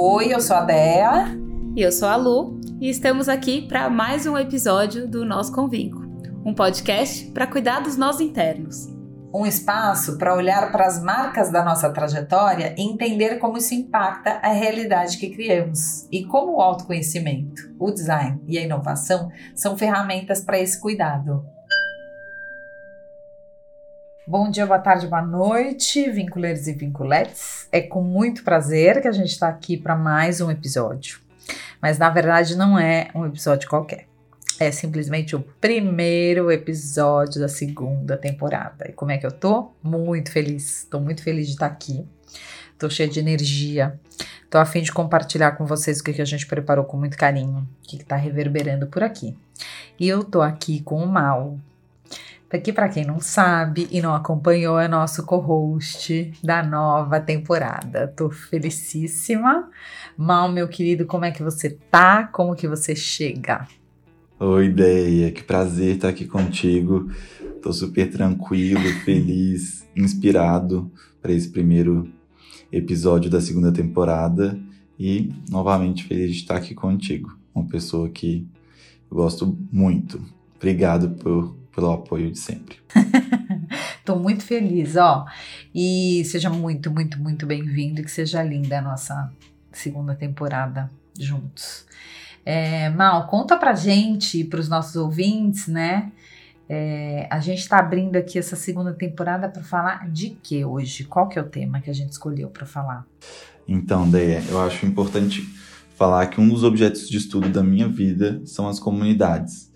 [0.00, 1.36] Oi, eu sou a Dea.
[1.74, 2.60] E eu sou a Lu.
[2.80, 6.06] E estamos aqui para mais um episódio do Nosso Convinco
[6.44, 8.86] um podcast para cuidar dos nós internos.
[9.34, 14.38] Um espaço para olhar para as marcas da nossa trajetória e entender como isso impacta
[14.40, 20.40] a realidade que criamos e como o autoconhecimento, o design e a inovação são ferramentas
[20.40, 21.44] para esse cuidado.
[24.28, 27.66] Bom dia, boa tarde, boa noite, vinculeiros e vinculetes.
[27.72, 31.18] É com muito prazer que a gente está aqui para mais um episódio.
[31.80, 34.06] Mas na verdade não é um episódio qualquer.
[34.60, 38.90] É simplesmente o primeiro episódio da segunda temporada.
[38.90, 39.70] E como é que eu tô?
[39.82, 40.86] Muito feliz.
[40.90, 42.06] Tô muito feliz de estar aqui.
[42.78, 43.98] Tô cheia de energia.
[44.50, 47.60] Tô a fim de compartilhar com vocês o que, a gente preparou com muito carinho,
[47.60, 49.34] o que, que tá reverberando por aqui.
[49.98, 51.58] E eu tô aqui com o Mal,
[52.50, 58.08] Aqui, para quem não sabe e não acompanhou, é nosso co-host da nova temporada.
[58.08, 59.68] Tô felicíssima.
[60.16, 62.24] Mal, meu querido, como é que você tá?
[62.24, 63.68] Como que você chega?
[64.40, 67.10] Oi, ideia, que prazer estar aqui contigo.
[67.60, 72.10] Tô super tranquilo, feliz, inspirado para esse primeiro
[72.72, 74.58] episódio da segunda temporada
[74.98, 78.48] e novamente feliz de estar aqui contigo, uma pessoa que
[79.10, 80.18] eu gosto muito.
[80.56, 82.76] Obrigado por, pelo apoio de sempre.
[84.04, 85.24] Tô muito feliz, ó.
[85.72, 89.32] E seja muito, muito, muito bem-vindo e que seja linda a nossa
[89.70, 91.86] segunda temporada juntos.
[92.44, 96.10] É, Mal, conta pra gente, para os nossos ouvintes, né?
[96.68, 101.04] É, a gente está abrindo aqui essa segunda temporada para falar de que hoje?
[101.04, 103.06] Qual que é o tema que a gente escolheu para falar?
[103.68, 105.48] Então, Deia, eu acho importante
[105.94, 109.68] falar que um dos objetos de estudo da minha vida são as comunidades.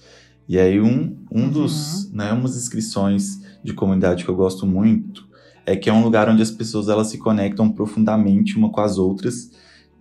[0.48, 1.50] E aí um, um uhum.
[1.50, 5.26] dos, né, umas inscrições de comunidade que eu gosto muito
[5.64, 8.98] é que é um lugar onde as pessoas elas se conectam profundamente uma com as
[8.98, 9.50] outras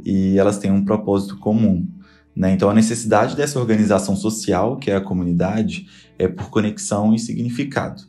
[0.03, 1.87] e elas têm um propósito comum.
[2.35, 2.53] Né?
[2.53, 8.03] Então, a necessidade dessa organização social, que é a comunidade, é por conexão e significado.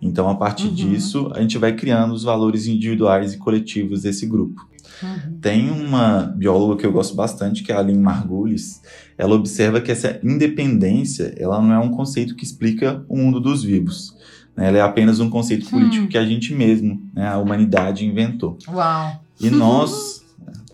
[0.00, 0.74] Então, a partir uhum.
[0.74, 4.66] disso, a gente vai criando os valores individuais e coletivos desse grupo.
[5.02, 5.38] Uhum.
[5.40, 8.82] Tem uma bióloga que eu gosto bastante, que é a Aline Margulis.
[9.16, 13.62] Ela observa que essa independência ela não é um conceito que explica o mundo dos
[13.62, 14.16] vivos.
[14.56, 14.68] Né?
[14.68, 16.08] Ela é apenas um conceito político hum.
[16.08, 18.58] que a gente mesmo, né, a humanidade, inventou.
[18.68, 19.22] Uau!
[19.40, 20.24] E nós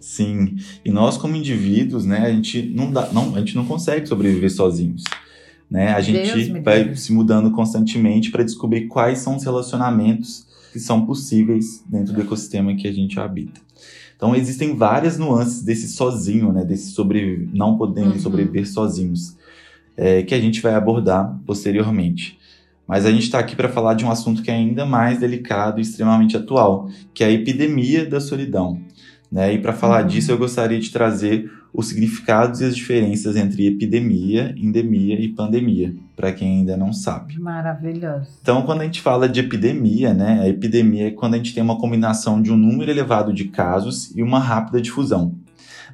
[0.01, 0.57] Sim.
[0.85, 4.51] E nós, como indivíduos, né, a gente não, dá, não, a gente não consegue sobreviver
[4.51, 5.05] sozinhos.
[5.71, 5.93] Né?
[5.93, 7.03] A gente vai Deus.
[7.03, 12.75] se mudando constantemente para descobrir quais são os relacionamentos que são possíveis dentro do ecossistema
[12.75, 13.61] que a gente habita.
[14.21, 18.19] Então existem várias nuances desse sozinho, né, desse sobreviver, não podendo uhum.
[18.19, 19.35] sobreviver sozinhos,
[19.97, 22.39] é, que a gente vai abordar posteriormente.
[22.87, 25.79] Mas a gente está aqui para falar de um assunto que é ainda mais delicado
[25.79, 28.79] e extremamente atual, que é a epidemia da solidão.
[29.33, 29.55] Né?
[29.55, 30.09] E para falar uhum.
[30.09, 35.95] disso, eu gostaria de trazer os significados e as diferenças entre epidemia, endemia e pandemia,
[36.17, 37.39] para quem ainda não sabe.
[37.39, 38.29] Maravilhoso.
[38.43, 41.63] Então, quando a gente fala de epidemia, né, a epidemia é quando a gente tem
[41.63, 45.35] uma combinação de um número elevado de casos e uma rápida difusão.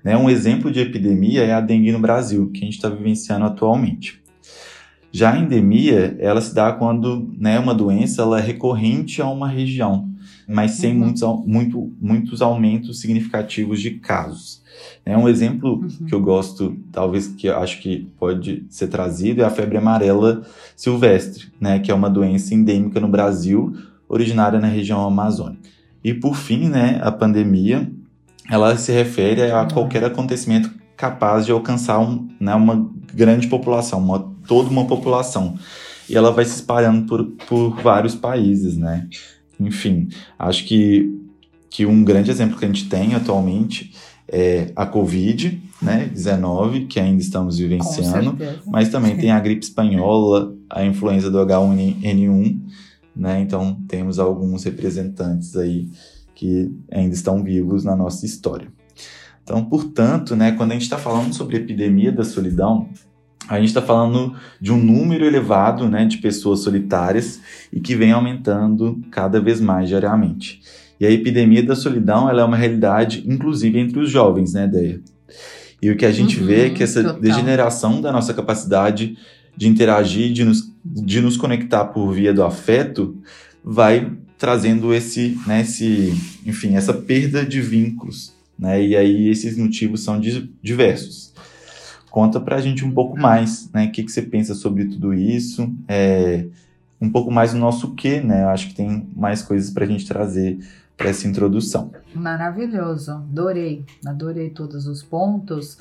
[0.03, 0.17] Né?
[0.17, 4.23] Um exemplo de epidemia é a dengue no Brasil, que a gente está vivenciando atualmente.
[5.13, 9.49] Já a endemia, ela se dá quando né, uma doença ela é recorrente a uma
[9.49, 10.06] região
[10.47, 10.99] mas sem uhum.
[10.99, 14.63] muitos, muito, muitos aumentos significativos de casos.
[15.05, 16.07] É um exemplo uhum.
[16.07, 20.43] que eu gosto, talvez que eu acho que pode ser trazido, é a febre amarela
[20.77, 23.75] silvestre, né, que é uma doença endêmica no Brasil,
[24.09, 25.63] originária na região amazônica.
[26.05, 27.91] E por fim, né, a pandemia,
[28.49, 29.69] ela se refere a uhum.
[29.69, 35.59] qualquer acontecimento capaz de alcançar um, né, uma grande população, uma, toda uma população.
[36.09, 39.09] E ela vai se espalhando por, por vários países, né?
[39.59, 40.09] Enfim,
[40.39, 41.19] acho que,
[41.71, 43.93] que um grande exemplo que a gente tem atualmente
[44.29, 50.55] é a Covid, né, 19, que ainda estamos vivenciando, mas também tem a gripe espanhola,
[50.69, 52.61] a influenza do H1N1,
[53.15, 55.89] né, então temos alguns representantes aí
[56.35, 58.69] que ainda estão vivos na nossa história.
[59.43, 62.89] Então, portanto, né, quando a gente está falando sobre epidemia da solidão,
[63.49, 67.41] a gente está falando de um número elevado né, de pessoas solitárias
[67.73, 70.61] e que vem aumentando cada vez mais diariamente.
[70.99, 75.01] E a epidemia da solidão ela é uma realidade, inclusive entre os jovens, né, Deia?
[75.81, 77.21] E o que a gente uhum, vê é que essa total.
[77.21, 79.17] degeneração da nossa capacidade
[79.57, 83.17] de interagir, de nos, de nos conectar por via do afeto,
[83.63, 86.15] vai trazendo esse, né, esse,
[86.45, 88.35] enfim, essa perda de vínculos.
[88.59, 88.85] Né?
[88.85, 90.21] E aí esses motivos são
[90.63, 91.35] diversos.
[92.17, 93.89] Conta para a gente um pouco mais, né?
[93.89, 95.71] O que, que você pensa sobre tudo isso?
[95.87, 96.47] É,
[96.99, 98.45] um pouco mais do nosso quê, né?
[98.45, 100.59] Eu acho que tem mais coisas para a gente trazer
[100.97, 101.93] para essa introdução.
[102.15, 105.77] Maravilhoso, adorei, adorei todos os pontos.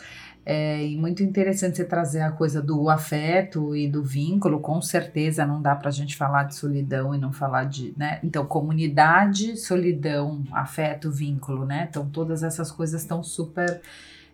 [0.46, 5.46] É, e muito interessante você trazer a coisa do afeto e do vínculo, com certeza
[5.46, 8.20] não dá para a gente falar de solidão e não falar de, né?
[8.22, 11.88] Então, comunidade, solidão, afeto, vínculo, né?
[11.90, 13.80] Então, todas essas coisas estão super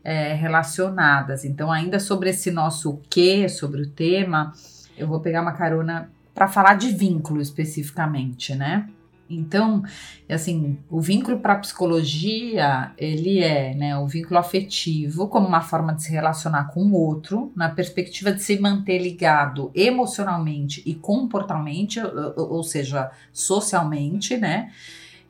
[0.03, 1.45] é, relacionadas.
[1.45, 4.53] Então, ainda sobre esse nosso que, sobre o tema,
[4.97, 8.87] eu vou pegar uma carona para falar de vínculo especificamente, né?
[9.29, 9.81] Então,
[10.29, 15.93] assim, o vínculo para a psicologia, ele é, né, o vínculo afetivo como uma forma
[15.93, 21.99] de se relacionar com o outro, na perspectiva de se manter ligado emocionalmente e comportalmente,
[22.01, 24.71] ou, ou seja, socialmente, né?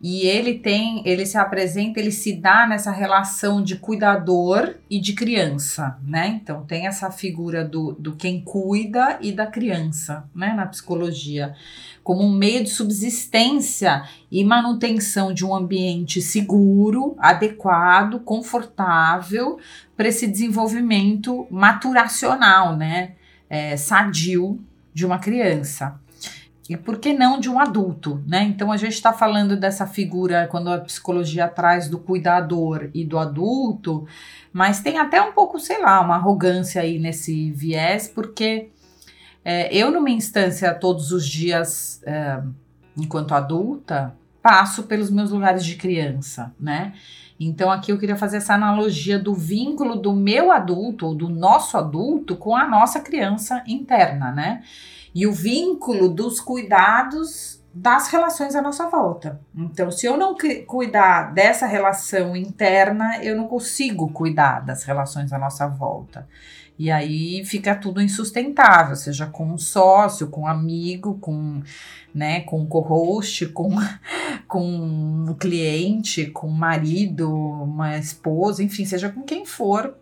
[0.03, 5.13] E ele tem, ele se apresenta, ele se dá nessa relação de cuidador e de
[5.13, 6.39] criança, né?
[6.42, 10.53] Então tem essa figura do, do quem cuida e da criança, né?
[10.53, 11.53] Na psicologia,
[12.03, 19.59] como um meio de subsistência e manutenção de um ambiente seguro, adequado, confortável
[19.95, 23.12] para esse desenvolvimento maturacional, né?
[23.48, 24.59] É, sadio
[24.92, 26.01] de uma criança
[26.71, 28.44] e por que não de um adulto, né?
[28.44, 33.19] Então a gente está falando dessa figura quando a psicologia traz do cuidador e do
[33.19, 34.07] adulto,
[34.53, 38.69] mas tem até um pouco, sei lá, uma arrogância aí nesse viés, porque
[39.44, 42.41] é, eu numa instância todos os dias, é,
[42.97, 46.94] enquanto adulta, passo pelos meus lugares de criança, né?
[47.38, 51.77] Então aqui eu queria fazer essa analogia do vínculo do meu adulto ou do nosso
[51.77, 54.63] adulto com a nossa criança interna, né?
[55.13, 59.40] E o vínculo dos cuidados das relações à nossa volta.
[59.56, 60.36] Então, se eu não
[60.68, 66.28] cuidar dessa relação interna, eu não consigo cuidar das relações à nossa volta.
[66.78, 71.62] E aí fica tudo insustentável, seja com um sócio, com um amigo, com,
[72.13, 73.69] né, com um co-host, com,
[74.48, 79.96] com um cliente, com um marido, uma esposa, enfim, seja com quem for,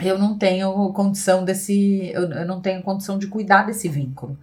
[0.00, 4.38] eu não tenho condição desse, eu, não tenho condição de cuidar desse vínculo,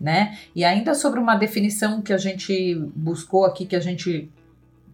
[0.00, 0.38] né?
[0.54, 4.30] E ainda sobre uma definição que a gente buscou aqui, que a gente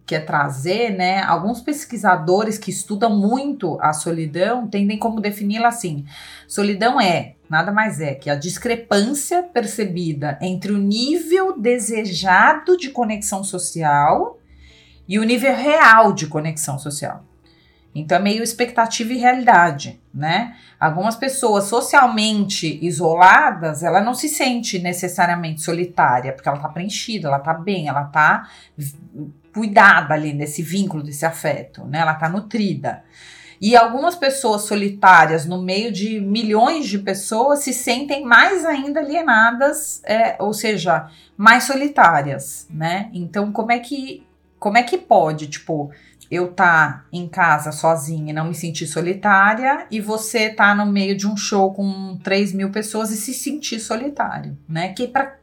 [0.05, 1.21] quer trazer, né?
[1.21, 6.05] Alguns pesquisadores que estudam muito a solidão tendem como defini-la assim:
[6.47, 13.43] solidão é nada mais é que a discrepância percebida entre o nível desejado de conexão
[13.43, 14.39] social
[15.07, 17.26] e o nível real de conexão social.
[17.99, 20.55] Então é meio expectativa e realidade, né?
[20.79, 27.39] Algumas pessoas socialmente isoladas, ela não se sente necessariamente solitária, porque ela tá preenchida, ela
[27.39, 28.49] tá bem, ela tá
[29.53, 31.99] cuidada ali nesse vínculo, desse afeto, né?
[31.99, 33.03] Ela tá nutrida.
[33.59, 40.01] E algumas pessoas solitárias, no meio de milhões de pessoas, se sentem mais ainda alienadas,
[40.05, 43.09] é, ou seja, mais solitárias, né?
[43.13, 44.23] Então, como é que
[44.59, 45.91] como é que pode, tipo,
[46.29, 51.15] eu tá em casa sozinha e não me sentir solitária, e você tá no meio
[51.15, 54.93] de um show com 3 mil pessoas e se sentir solitário, né?
[54.93, 55.37] Que pra,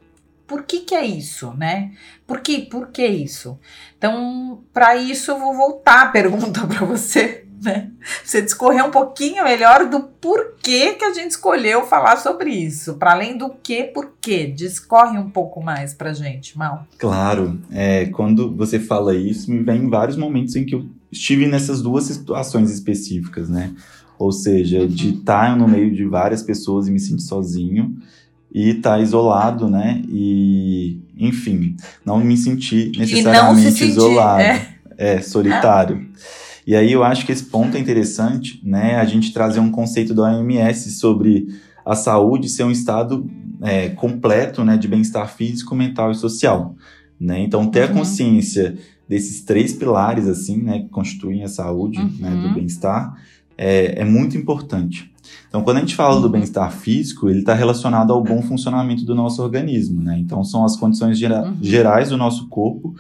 [0.46, 1.92] por que que é isso, né?
[2.26, 3.58] Por que, por que isso?
[3.96, 7.91] Então, para isso eu vou voltar a pergunta para você né?
[8.25, 12.95] Você discorrer um pouquinho melhor do porquê que a gente escolheu falar sobre isso.
[12.95, 14.47] Para além do que, porquê.
[14.47, 16.87] Discorre um pouco mais pra gente, Mal.
[16.99, 17.58] Claro.
[17.70, 22.05] É, quando você fala isso, me vem vários momentos em que eu estive nessas duas
[22.05, 23.75] situações específicas, né?
[24.19, 24.87] Ou seja, uhum.
[24.87, 27.96] de estar tá no meio de várias pessoas e me sentir sozinho
[28.53, 30.03] e estar tá isolado, né?
[30.08, 34.43] E, enfim, não me sentir necessariamente se sentir, isolado.
[34.43, 36.06] É, é solitário.
[36.67, 38.97] E aí eu acho que esse ponto é interessante, né?
[38.97, 41.49] A gente trazer um conceito da OMS sobre
[41.85, 43.29] a saúde ser um estado
[43.61, 46.75] é, completo, né, de bem-estar físico, mental e social,
[47.21, 47.41] né?
[47.41, 47.91] Então ter uhum.
[47.91, 48.77] a consciência
[49.09, 52.13] desses três pilares assim, né, que constituem a saúde, uhum.
[52.19, 52.55] né, do uhum.
[52.55, 53.15] bem-estar,
[53.56, 55.13] é, é, muito importante.
[55.49, 56.33] Então, quando a gente fala do uhum.
[56.33, 60.19] bem-estar físico, ele está relacionado ao bom funcionamento do nosso organismo, né?
[60.19, 61.56] Então, são as condições gera uhum.
[61.63, 62.94] gerais do nosso corpo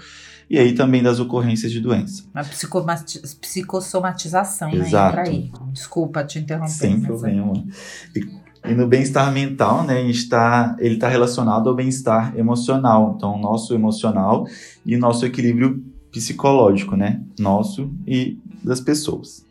[0.48, 2.24] e aí também das ocorrências de doença.
[2.34, 2.44] A
[3.40, 4.78] psicossomatização, né?
[4.78, 5.16] Exato.
[5.16, 5.22] né?
[5.26, 5.52] Aí.
[5.72, 6.70] Desculpa te interromper.
[6.70, 7.52] Sem problema.
[8.14, 13.14] E, e no bem-estar mental, né, a gente tá, ele está relacionado ao bem-estar emocional.
[13.16, 14.46] Então, nosso emocional
[14.84, 17.20] e nosso equilíbrio psicológico, né?
[17.38, 19.44] Nosso e das pessoas.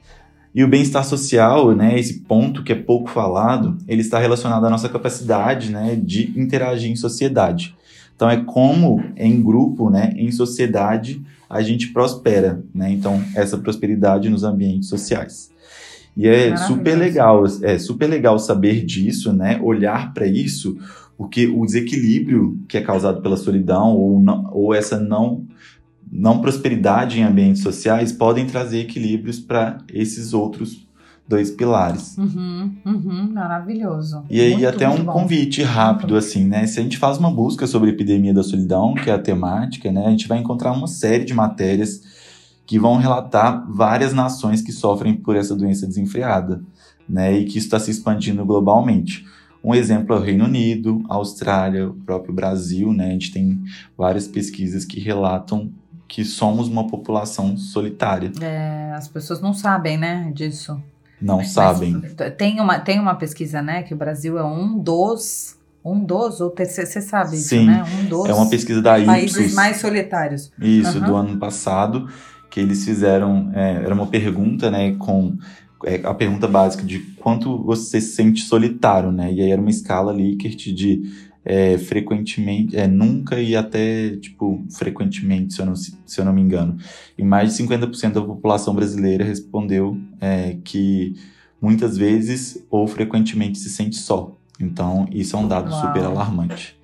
[0.55, 4.69] E o bem-estar social, né, esse ponto que é pouco falado, ele está relacionado à
[4.69, 7.75] nossa capacidade, né, de interagir em sociedade.
[8.15, 12.91] Então é como em grupo, né, em sociedade, a gente prospera, né?
[12.91, 15.51] Então essa prosperidade nos ambientes sociais.
[16.15, 19.59] E é super legal, é super legal saber disso, né?
[19.61, 20.77] Olhar para isso,
[21.17, 25.45] porque o desequilíbrio que é causado pela solidão ou, não, ou essa não
[26.11, 30.87] não prosperidade em ambientes sociais podem trazer equilíbrios para esses outros
[31.33, 32.15] dois pilares.
[32.15, 34.23] Uhum, uhum, maravilhoso.
[34.29, 35.13] E aí muito, até muito um bom.
[35.13, 36.23] convite rápido Muito.
[36.23, 36.67] assim, né?
[36.67, 39.91] Se a gente faz uma busca sobre a epidemia da solidão, que é a temática,
[39.91, 42.01] né, a gente vai encontrar uma série de matérias
[42.67, 46.61] que vão relatar várias nações que sofrem por essa doença desenfreada,
[47.09, 49.25] né, e que está se expandindo globalmente.
[49.63, 53.07] Um exemplo é o Reino Unido, a Austrália, o próprio Brasil, né?
[53.07, 53.63] A gente tem
[53.97, 55.71] várias pesquisas que relatam
[56.05, 58.31] que somos uma população solitária.
[58.41, 60.79] É, as pessoas não sabem, né, disso.
[61.23, 62.01] Não Mas sabem.
[62.37, 66.49] Tem uma, tem uma pesquisa, né, que o Brasil é um dos, um dos, ou
[66.49, 67.83] terceiro, você sabe isso, Sim, né?
[68.01, 69.53] Um dos É uma pesquisa da países Ipsos.
[69.53, 70.51] mais solitários.
[70.59, 71.07] Isso, Aham.
[71.07, 72.09] do ano passado,
[72.49, 75.37] que eles fizeram, é, era uma pergunta, né, com
[75.85, 79.69] é, a pergunta básica de quanto você se sente solitário, né, e aí era uma
[79.71, 81.03] escala Likert de
[81.45, 86.41] é, frequentemente, é, nunca e até, tipo, frequentemente, se eu não, se eu não me
[86.41, 86.77] engano.
[87.17, 91.15] E mais de 50% da população brasileira respondeu é, que
[91.61, 94.35] muitas vezes ou frequentemente se sente só.
[94.59, 95.81] Então, isso é um dado Uau.
[95.81, 96.77] super alarmante.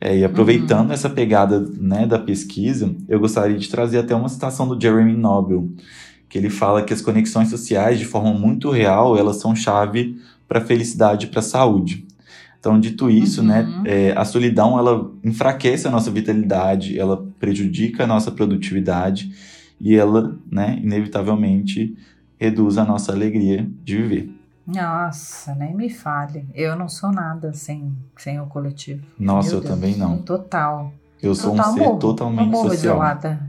[0.00, 4.68] É, e aproveitando essa pegada né, da pesquisa, eu gostaria de trazer até uma citação
[4.68, 5.68] do Jeremy Nobel,
[6.28, 10.16] que ele fala que as conexões sociais, de forma muito real, elas são chave
[10.46, 12.06] para a felicidade e para a saúde.
[12.60, 13.46] Então, dito isso, Uhum.
[13.46, 19.30] né, é, a solidão ela enfraquece a nossa vitalidade, ela prejudica a nossa produtividade
[19.80, 21.96] e ela, né, inevitavelmente
[22.38, 24.30] reduz a nossa alegria de viver.
[24.66, 26.46] Nossa, nem me fale.
[26.54, 29.02] Eu não sou nada sem, sem o coletivo.
[29.18, 30.18] Nossa, Meu eu Deus, também não.
[30.18, 30.92] Total.
[31.22, 31.98] Eu sou total um ser morro.
[31.98, 32.94] Totalmente morro social.
[32.96, 33.40] isolada.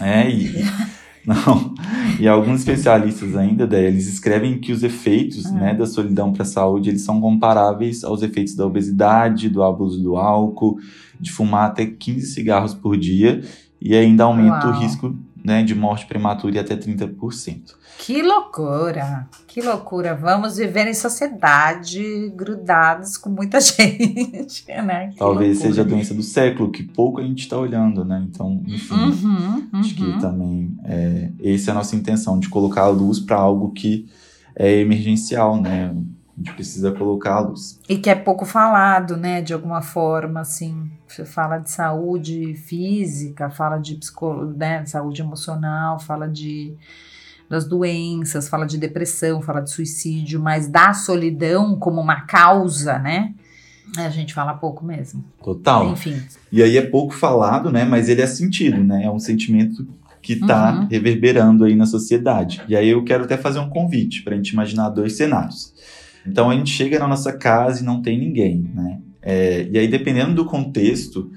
[0.00, 0.52] É, e,
[1.28, 1.74] não.
[2.20, 5.54] E alguns especialistas ainda, daí, eles escrevem que os efeitos Uhum.
[5.54, 10.02] né, da solidão para a saúde eles são comparáveis aos efeitos da obesidade, do abuso
[10.02, 10.78] do álcool,
[11.20, 13.42] de fumar até 15 cigarros por dia
[13.80, 14.76] e ainda aumenta Uau.
[14.76, 17.74] o risco né, de morte prematura em até 30%.
[17.98, 20.14] Que loucura, que loucura.
[20.14, 25.10] Vamos viver em sociedade, grudados com muita gente, né?
[25.10, 25.70] Que Talvez loucura.
[25.70, 28.24] seja a doença do século, que pouco a gente está olhando, né?
[28.28, 28.94] Então, enfim.
[28.94, 30.18] Uhum, Acho que uhum.
[30.18, 34.08] também é, essa é a nossa intenção, de colocar a luz para algo que
[34.56, 35.94] é emergencial, né?
[36.36, 37.78] A gente precisa colocar a luz.
[37.88, 39.40] E que é pouco falado, né?
[39.40, 40.90] De alguma forma, assim.
[41.06, 43.98] Você fala de saúde física, fala de
[44.56, 46.74] né, saúde emocional, fala de
[47.48, 53.34] das doenças, fala de depressão, fala de suicídio, mas da solidão como uma causa, né?
[53.96, 55.22] A gente fala pouco mesmo.
[55.42, 55.88] Total.
[55.90, 56.20] Enfim.
[56.50, 57.84] E aí é pouco falado, né?
[57.84, 59.04] Mas ele é sentido, né?
[59.04, 59.86] É um sentimento
[60.22, 60.88] que está Uhum.
[60.90, 62.62] reverberando aí na sociedade.
[62.66, 65.74] E aí eu quero até fazer um convite para a gente imaginar dois cenários.
[66.26, 68.98] Então a gente chega na nossa casa e não tem ninguém, né?
[69.22, 71.30] É, e aí dependendo do contexto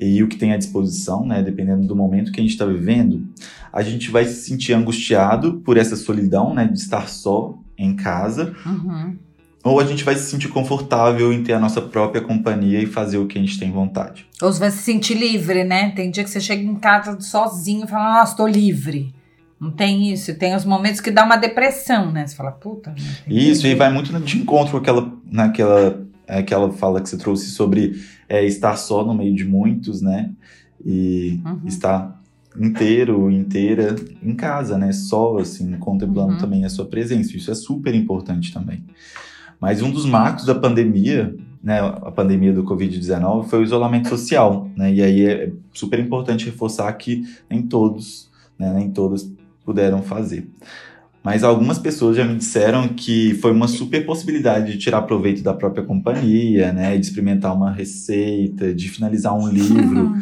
[0.00, 1.42] e o que tem à disposição, né?
[1.42, 3.26] Dependendo do momento que a gente está vivendo,
[3.72, 6.66] a gente vai se sentir angustiado por essa solidão, né?
[6.66, 9.16] De estar só em casa, Uhum.
[9.64, 13.18] ou a gente vai se sentir confortável em ter a nossa própria companhia e fazer
[13.18, 14.26] o que a gente tem vontade.
[14.40, 15.90] Ou você vai se sentir livre, né?
[15.90, 19.12] Tem dia que você chega em casa sozinho e fala, nossa, tô livre.
[19.60, 20.34] Não tem isso.
[20.36, 22.26] Tem os momentos que dá uma depressão, né?
[22.26, 22.94] Você fala, puta.
[23.26, 27.92] Isso, e vai muito de encontro com aquela, naquela, aquela fala que você trouxe sobre
[28.28, 30.30] é, estar só no meio de muitos, né?
[30.84, 31.60] E Uhum.
[31.66, 32.20] estar
[32.60, 34.92] inteiro, inteira em casa, né?
[34.92, 36.38] Só, assim, contemplando Uhum.
[36.38, 37.36] também a sua presença.
[37.36, 38.84] Isso é super importante também.
[39.60, 41.80] Mas um dos marcos da pandemia, né?
[41.80, 44.92] A pandemia do Covid-19 foi o isolamento social, né?
[44.92, 48.72] E aí é super importante reforçar que nem todos, né?
[48.74, 49.32] Nem todas
[49.64, 50.48] puderam fazer.
[51.22, 55.54] Mas algumas pessoas já me disseram que foi uma super possibilidade de tirar proveito da
[55.54, 56.98] própria companhia, né?
[56.98, 60.14] De experimentar uma receita, de finalizar um livro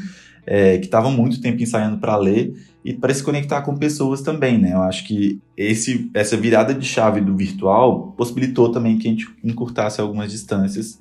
[0.46, 4.58] é, que estavam muito tempo ensaiando para ler e para se conectar com pessoas também,
[4.58, 4.74] né?
[4.74, 9.28] Eu acho que esse, essa virada de chave do virtual possibilitou também que a gente
[9.42, 11.00] encurtasse algumas distâncias,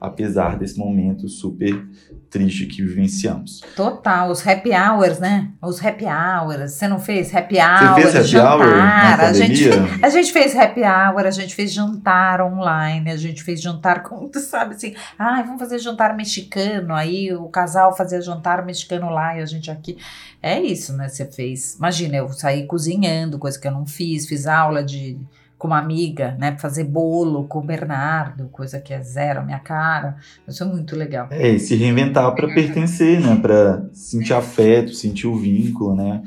[0.00, 1.86] apesar desse momento super
[2.30, 3.60] triste que vivenciamos.
[3.74, 5.50] Total, os happy hours, né?
[5.62, 6.72] Os happy hours.
[6.72, 7.94] Você não fez happy hour?
[7.94, 8.58] Você fez happy jantar.
[8.58, 9.64] hour na a gente,
[10.02, 14.28] a gente fez happy hour, a gente fez jantar online, a gente fez jantar com,
[14.28, 16.94] tu sabe assim, ai, vamos fazer jantar mexicano.
[16.94, 19.96] Aí o casal fazia jantar mexicano lá e a gente aqui.
[20.40, 21.08] É isso, né?
[21.08, 21.74] Você fez.
[21.76, 25.18] Imagina, eu saí cozinhando, coisa que eu não fiz, fiz aula de
[25.58, 29.58] com uma amiga, né, fazer bolo com o Bernardo, coisa que é zero a minha
[29.58, 30.16] cara.
[30.46, 31.26] Isso é muito legal.
[31.32, 33.36] É, e se reinventar para pertencer, né?
[33.36, 36.22] Para sentir afeto, sentir o vínculo, né?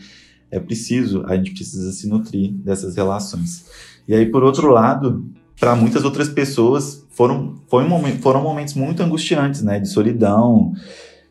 [0.52, 3.66] É preciso, a gente precisa se nutrir dessas relações.
[4.06, 5.26] E aí, por outro lado,
[5.58, 9.80] para muitas outras pessoas, foram, foi um momento, foram momentos muito angustiantes, né?
[9.80, 10.74] De solidão,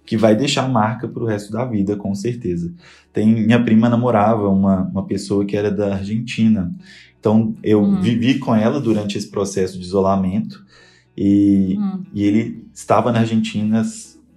[0.07, 2.73] que vai deixar marca para o resto da vida, com certeza.
[3.13, 6.73] Tem minha prima namorava uma, uma pessoa que era da Argentina,
[7.21, 8.01] então eu hum.
[8.01, 10.65] vivi com ela durante esse processo de isolamento
[11.17, 12.03] e, hum.
[12.15, 13.85] e ele estava na Argentina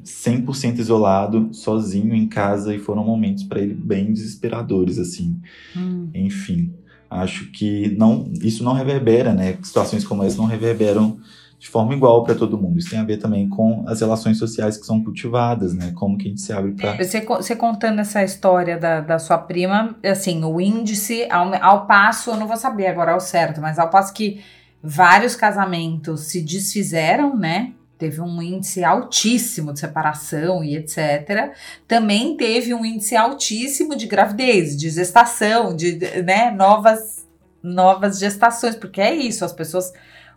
[0.03, 5.39] 100% isolado, sozinho em casa e foram momentos para ele bem desesperadores assim.
[5.75, 6.09] Hum.
[6.13, 6.73] Enfim,
[7.09, 9.57] acho que não isso não reverbera, né?
[9.63, 11.17] Situações como essa não reverberam
[11.63, 12.77] de forma igual para todo mundo.
[12.77, 15.93] Isso tem a ver também com as relações sociais que são cultivadas, né?
[15.95, 16.97] Como que a gente se abre para.
[16.97, 22.31] Você, você, contando essa história da, da sua prima, assim, o índice, ao, ao passo,
[22.31, 24.41] eu não vou saber agora ao certo, mas ao passo que
[24.83, 27.71] vários casamentos se desfizeram, né?
[27.97, 31.53] Teve um índice altíssimo de separação e etc.
[31.87, 37.25] Também teve um índice altíssimo de gravidez, de gestação, de né, novas,
[37.63, 39.93] novas gestações, porque é isso, as pessoas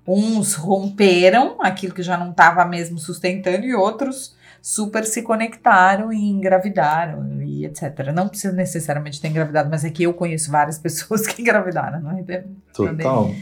[0.06, 6.28] Uns romperam aquilo que já não estava mesmo sustentando e outros super se conectaram e
[6.28, 8.12] engravidaram e etc.
[8.12, 12.18] Não precisa necessariamente ter engravidado, mas é que eu conheço várias pessoas que engravidaram, não
[12.18, 12.44] é?
[12.74, 13.32] Total.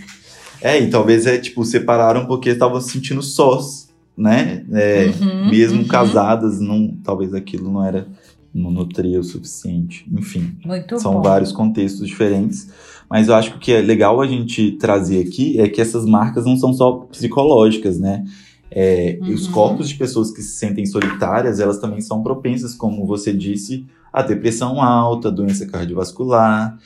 [0.61, 4.64] É, e talvez é tipo, separaram porque estavam se sentindo sós, né?
[4.73, 5.88] É, uhum, mesmo uhum.
[5.88, 8.06] casadas, não, talvez aquilo não era
[8.54, 10.06] não nutria o suficiente.
[10.12, 11.23] Enfim, Muito são bom.
[11.23, 12.68] vários contextos diferentes.
[13.08, 16.04] Mas eu acho que o que é legal a gente trazer aqui é que essas
[16.04, 18.25] marcas não são só psicológicas, né?
[18.70, 19.34] É, uhum.
[19.34, 23.87] Os corpos de pessoas que se sentem solitárias, elas também são propensas, como você disse,
[24.12, 26.76] a depressão alta, doença cardiovascular,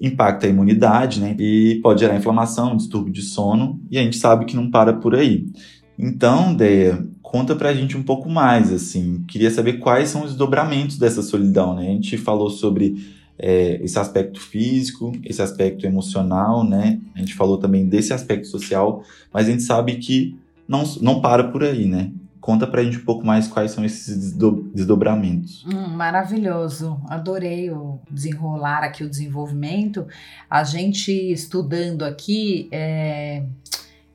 [0.00, 1.34] impacta a imunidade, né?
[1.38, 5.14] E pode gerar inflamação, distúrbio de sono, e a gente sabe que não para por
[5.14, 5.46] aí.
[5.98, 9.24] Então, Deia, conta pra gente um pouco mais, assim.
[9.28, 11.88] Queria saber quais são os dobramentos dessa solidão, né?
[11.88, 12.96] A gente falou sobre
[13.42, 17.00] é, esse aspecto físico, esse aspecto emocional, né?
[17.12, 21.48] A gente falou também desse aspecto social, mas a gente sabe que não, não para
[21.48, 22.12] por aí, né?
[22.40, 24.32] Conta pra gente um pouco mais quais são esses
[24.74, 25.64] desdobramentos.
[25.64, 30.06] Hum, maravilhoso, adorei o desenrolar aqui o desenvolvimento.
[30.48, 33.44] A gente estudando aqui, é,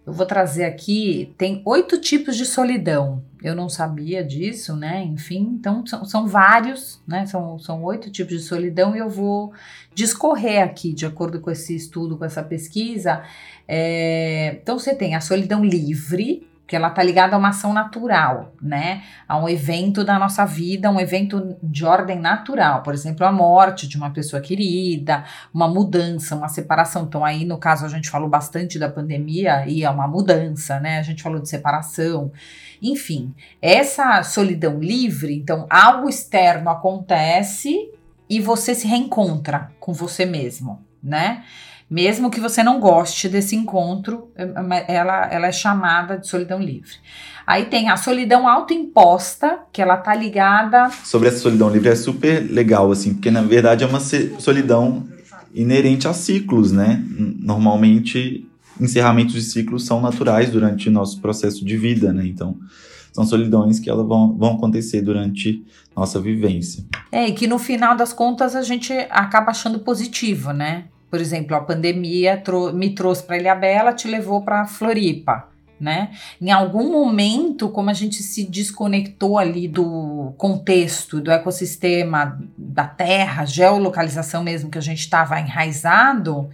[0.08, 3.22] eu vou trazer aqui, tem oito tipos de solidão.
[3.44, 5.04] Eu não sabia disso, né?
[5.04, 7.26] Enfim, então são, são vários, né?
[7.26, 9.52] São, são oito tipos de solidão e eu vou
[9.94, 13.22] discorrer aqui, de acordo com esse estudo, com essa pesquisa.
[13.68, 18.54] É, então você tem a solidão livre, que ela tá ligada a uma ação natural,
[18.62, 19.04] né?
[19.26, 23.88] A um evento da nossa vida, um evento de ordem natural, por exemplo, a morte
[23.88, 27.06] de uma pessoa querida, uma mudança, uma separação.
[27.06, 31.00] Então aí no caso a gente falou bastante da pandemia e é uma mudança, né?
[31.00, 32.32] A gente falou de separação.
[32.82, 37.90] Enfim, essa solidão livre, então algo externo acontece
[38.30, 41.44] e você se reencontra com você mesmo, né?
[41.90, 46.92] Mesmo que você não goste desse encontro, é, ela, ela é chamada de solidão livre.
[47.46, 50.90] Aí tem a solidão autoimposta, que ela tá ligada.
[51.06, 55.08] Sobre essa solidão livre é super legal, assim, porque na verdade é uma solidão
[55.54, 57.02] inerente a ciclos, né?
[57.40, 58.46] Normalmente,
[58.82, 62.26] encerramentos de ciclos são naturais durante o nosso processo de vida, né?
[62.26, 62.58] Então,
[63.14, 66.84] são solidões que elas vão, vão acontecer durante nossa vivência.
[67.12, 70.86] É, e que no final das contas a gente acaba achando positivo, né?
[71.10, 72.42] Por exemplo, a pandemia
[72.74, 75.48] me trouxe para Ilha Bela, te levou para Floripa.
[75.80, 76.10] Né?
[76.42, 83.46] Em algum momento, como a gente se desconectou ali do contexto, do ecossistema, da terra,
[83.46, 86.50] geolocalização mesmo que a gente estava enraizado,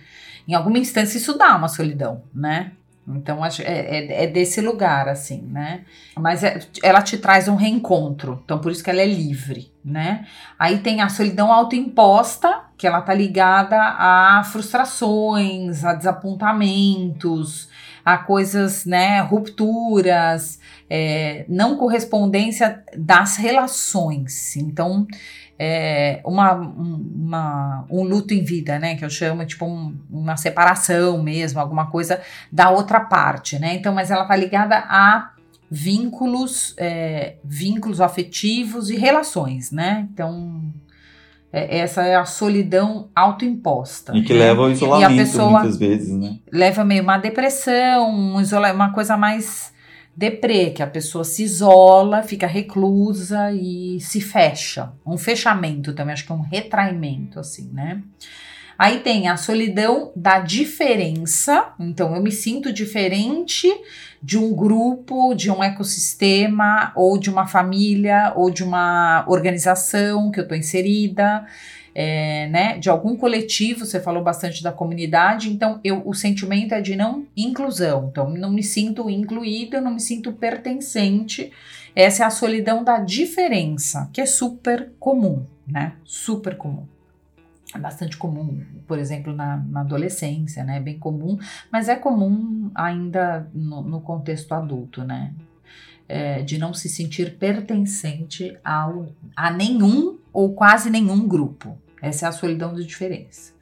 [0.46, 2.74] em alguma instância isso dá uma solidão, né?
[3.08, 5.84] Então, é, é, é, desse lugar, assim, né?
[6.18, 10.26] Mas é, ela te traz um reencontro, então por isso que ela é livre, né?
[10.58, 17.68] Aí tem a solidão autoimposta, que ela tá ligada a frustrações, a desapontamentos,
[18.06, 24.56] a coisas, né, rupturas, é, não correspondência das relações.
[24.58, 25.08] Então,
[25.65, 28.95] é, uma, uma, um luto em vida, né?
[28.95, 32.19] Que eu chamo, tipo, um, uma separação mesmo, alguma coisa
[32.52, 33.76] da outra parte, né?
[33.76, 35.32] Então, mas ela tá ligada a
[35.71, 40.06] vínculos, é, vínculos afetivos e relações, né?
[40.12, 40.62] Então,
[41.52, 44.12] é, essa é a solidão autoimposta.
[44.17, 44.39] E que né?
[44.39, 46.39] leva ao isolamento muitas vezes, né?
[46.52, 48.36] Leva meio uma depressão, um
[48.73, 49.72] uma coisa mais
[50.15, 54.91] Deprê, que a pessoa se isola, fica reclusa e se fecha.
[55.06, 58.02] Um fechamento também, acho que é um retraimento, assim, né?
[58.78, 63.67] Aí tem a solidão da diferença, então eu me sinto diferente
[64.21, 70.39] de um grupo, de um ecossistema, ou de uma família, ou de uma organização que
[70.39, 71.45] eu estou inserida.
[71.95, 76.82] É, né, de algum coletivo, você falou bastante da comunidade, então eu, o sentimento é
[76.82, 81.51] de não inclusão, então não me sinto incluída, não me sinto pertencente.
[81.95, 85.93] Essa é a solidão da diferença, que é super comum, né?
[86.03, 86.88] Super comum
[87.75, 90.79] é bastante comum, por exemplo, na, na, adolescência, né?
[90.79, 91.38] Bem comum,
[91.71, 95.34] mas é comum ainda no, no contexto adulto, né?
[96.08, 101.77] É, de não se sentir pertencente ao, a nenhum ou quase nenhum grupo.
[102.04, 103.54] Essa é a solidão de diferença.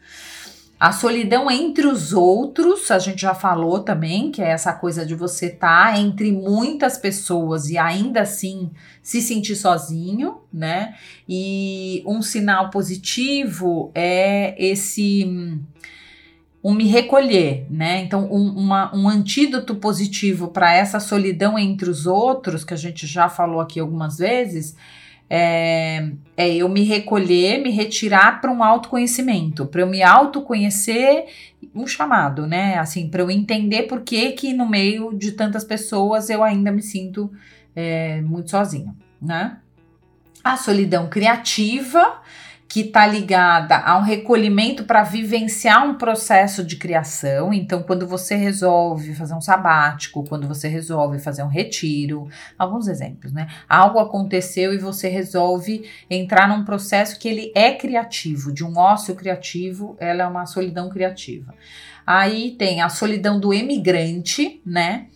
[0.80, 5.14] A solidão entre os outros, a gente já falou também, que é essa coisa de
[5.14, 8.72] você estar tá entre muitas pessoas e ainda assim
[9.04, 10.96] se sentir sozinho, né?
[11.30, 15.24] E um sinal positivo é esse
[16.64, 18.02] um me recolher, né?
[18.02, 23.06] Então, um, uma, um antídoto positivo para essa solidão entre os outros, que a gente
[23.06, 24.76] já falou aqui algumas vezes,
[25.34, 31.26] é, é eu me recolher, me retirar para um autoconhecimento, para eu me autoconhecer,
[31.74, 32.78] um chamado, né?
[32.78, 36.82] Assim, para eu entender por que que no meio de tantas pessoas eu ainda me
[36.82, 37.32] sinto
[37.74, 39.58] é, muito sozinha, né?
[40.44, 42.20] A solidão criativa
[42.72, 47.54] que está ligada a um recolhimento para vivenciar um processo de criação.
[47.54, 53.34] Então, quando você resolve fazer um sabático, quando você resolve fazer um retiro, alguns exemplos,
[53.34, 53.50] né?
[53.68, 59.16] Algo aconteceu e você resolve entrar num processo que ele é criativo, de um ócio
[59.16, 61.54] criativo, ela é uma solidão criativa.
[62.08, 65.08] Aí tem a solidão do emigrante, né?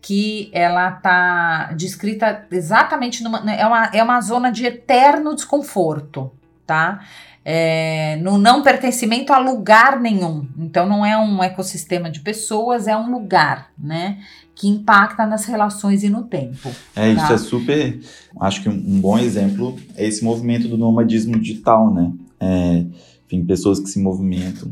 [0.00, 6.32] que ela tá descrita exatamente numa é uma, é uma zona de eterno desconforto
[6.68, 7.00] tá?
[7.42, 10.46] É, no não pertencimento a lugar nenhum.
[10.58, 14.18] Então, não é um ecossistema de pessoas, é um lugar, né?
[14.54, 16.68] Que impacta nas relações e no tempo.
[16.94, 17.22] É, tá?
[17.22, 18.00] isso é super.
[18.38, 22.12] Acho que um, bom exemplo é esse movimento do nomadismo digital, né?
[22.38, 22.84] É,
[23.26, 24.70] enfim, pessoas que se movimentam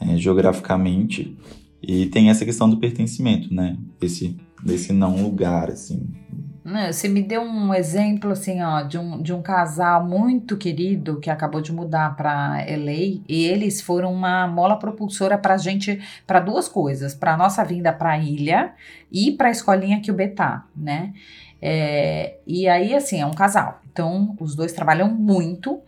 [0.00, 1.36] é, geograficamente
[1.80, 3.76] e tem essa questão do pertencimento, né?
[4.02, 6.08] Esse, desse não lugar, assim,
[6.64, 11.28] você me deu um exemplo assim, ó, de um, de um casal muito querido que
[11.28, 16.66] acabou de mudar para LA e eles foram uma mola propulsora para gente, para duas
[16.66, 18.72] coisas, para nossa vinda para a ilha
[19.12, 21.12] e para a escolinha que o Betá, né?
[21.66, 23.80] É, e aí, assim, é um casal.
[23.90, 25.82] Então, os dois trabalham muito uh,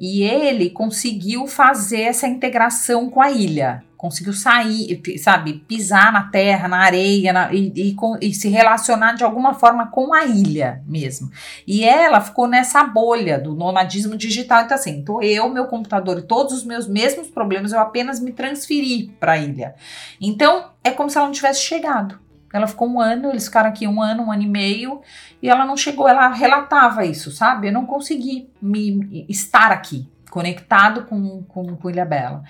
[0.00, 6.68] e ele conseguiu fazer essa integração com a ilha conseguiu sair, sabe, pisar na terra,
[6.68, 11.30] na areia na, e, e, e, se relacionar de alguma forma com a ilha mesmo.
[11.66, 14.62] E ela ficou nessa bolha do nomadismo digital.
[14.62, 18.32] Então, assim, tô eu, meu computador e todos os meus mesmos problemas, eu apenas me
[18.32, 19.74] transferi para a ilha.
[20.20, 22.25] Então, é como se ela não tivesse chegado.
[22.56, 25.00] Ela ficou um ano, eles ficaram aqui um ano, um ano e meio,
[25.42, 27.68] e ela não chegou, ela relatava isso, sabe?
[27.68, 32.42] Eu não consegui me estar aqui, conectado com, com, com Ilha Bela.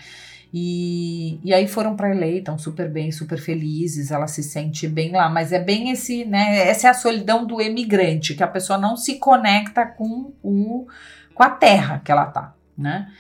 [0.55, 5.13] E, e aí foram para LA, estão super bem, super felizes, ela se sente bem
[5.13, 6.69] lá, mas é bem esse, né?
[6.69, 10.87] Essa é a solidão do emigrante, que a pessoa não se conecta com o
[11.35, 13.13] com a terra que ela tá, né?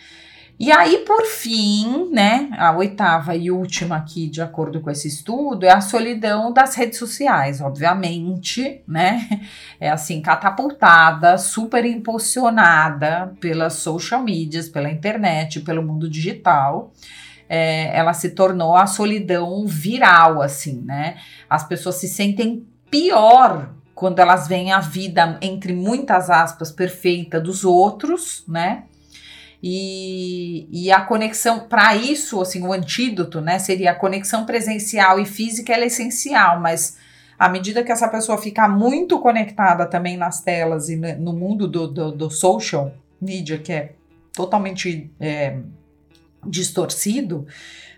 [0.58, 5.66] E aí, por fim, né, a oitava e última aqui, de acordo com esse estudo,
[5.66, 9.28] é a solidão das redes sociais, obviamente, né?
[9.78, 16.92] É assim, catapultada, super impulsionada pelas social medias, pela internet, pelo mundo digital
[17.48, 21.16] é, ela se tornou a solidão viral, assim, né?
[21.48, 27.64] As pessoas se sentem pior quando elas veem a vida, entre muitas aspas, perfeita dos
[27.64, 28.84] outros, né?
[29.68, 35.26] E, e a conexão, para isso, assim, o antídoto, né, seria a conexão presencial e
[35.26, 36.96] física, ela é essencial, mas
[37.36, 41.88] à medida que essa pessoa ficar muito conectada também nas telas e no mundo do,
[41.88, 43.94] do, do social media, que é
[44.32, 45.56] totalmente é,
[46.48, 47.46] distorcido,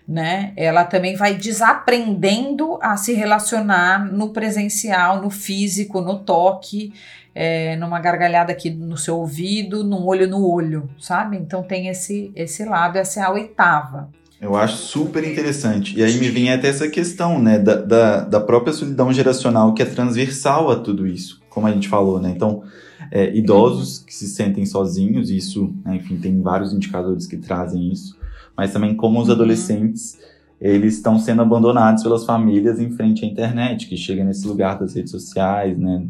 [0.09, 0.53] né?
[0.55, 6.91] Ela também vai desaprendendo a se relacionar no presencial, no físico, no toque,
[7.35, 11.37] é, numa gargalhada aqui no seu ouvido, num olho no olho, sabe?
[11.37, 14.09] Então tem esse esse lado, essa é a oitava.
[14.41, 15.95] Eu acho super interessante.
[15.95, 19.83] E aí me vem até essa questão, né, da, da, da própria solidão geracional que
[19.83, 22.31] é transversal a tudo isso, como a gente falou, né?
[22.35, 22.63] Então,
[23.11, 28.18] é, idosos que se sentem sozinhos, isso, né, enfim, tem vários indicadores que trazem isso
[28.59, 29.35] mas também como os uhum.
[29.35, 30.19] adolescentes
[30.59, 34.93] eles estão sendo abandonados pelas famílias em frente à internet, que chega nesse lugar das
[34.93, 36.05] redes sociais, né,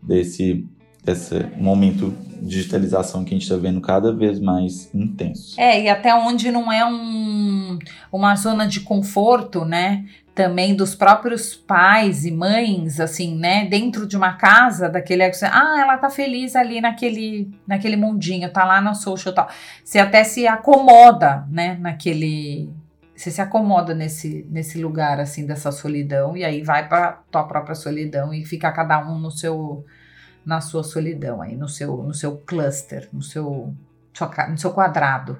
[0.00, 0.64] desse,
[1.04, 5.60] esse momento de digitalização que a gente está vendo cada vez mais intenso.
[5.60, 7.76] É, e até onde não é um,
[8.12, 10.04] uma zona de conforto, né?
[10.38, 13.66] Também dos próprios pais e mães, assim, né?
[13.66, 15.24] Dentro de uma casa, daquele.
[15.24, 19.48] Ah, ela tá feliz ali naquele, naquele mundinho, tá lá no social tal.
[19.82, 21.76] Você até se acomoda, né?
[21.80, 22.72] Naquele.
[23.16, 27.74] Você se acomoda nesse, nesse lugar, assim, dessa solidão, e aí vai pra tua própria
[27.74, 29.84] solidão e fica cada um no seu
[30.46, 33.74] na sua solidão aí, no seu, no seu cluster, no seu,
[34.50, 35.36] no seu quadrado.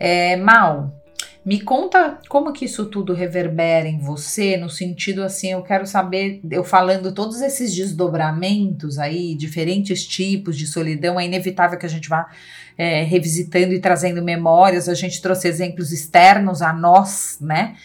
[0.00, 1.01] É, Mal,
[1.44, 6.40] me conta como que isso tudo reverbera em você, no sentido assim, eu quero saber,
[6.48, 12.08] eu falando todos esses desdobramentos aí, diferentes tipos de solidão, é inevitável que a gente
[12.08, 12.30] vá
[12.78, 17.76] é, revisitando e trazendo memórias, a gente trouxe exemplos externos a nós, né?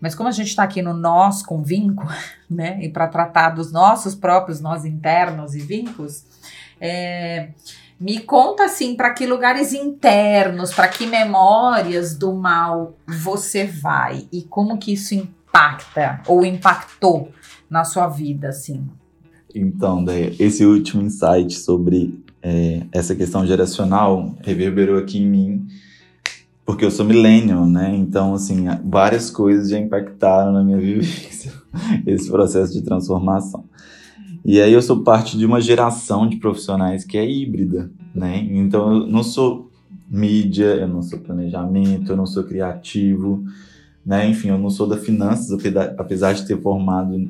[0.00, 2.10] Mas como a gente está aqui no nós com vínculo,
[2.48, 6.24] né, e para tratar dos nossos próprios nós internos e vínculos,
[6.80, 7.48] é,
[8.00, 14.42] me conta assim, para que lugares internos, para que memórias do mal você vai e
[14.42, 17.30] como que isso impacta ou impactou
[17.68, 18.88] na sua vida, assim.
[19.54, 25.68] Então, daí, esse último insight sobre é, essa questão geracional reverberou aqui em mim
[26.70, 27.92] porque eu sou millennial, né?
[27.96, 31.52] Então, assim, várias coisas já impactaram na minha vivência
[32.06, 33.64] esse processo de transformação.
[34.44, 38.38] E aí eu sou parte de uma geração de profissionais que é híbrida, né?
[38.50, 39.70] Então eu não sou
[40.08, 43.44] mídia, eu não sou planejamento, eu não sou criativo,
[44.04, 44.28] né?
[44.28, 45.56] Enfim, eu não sou da finanças,
[45.96, 47.28] apesar de ter formado,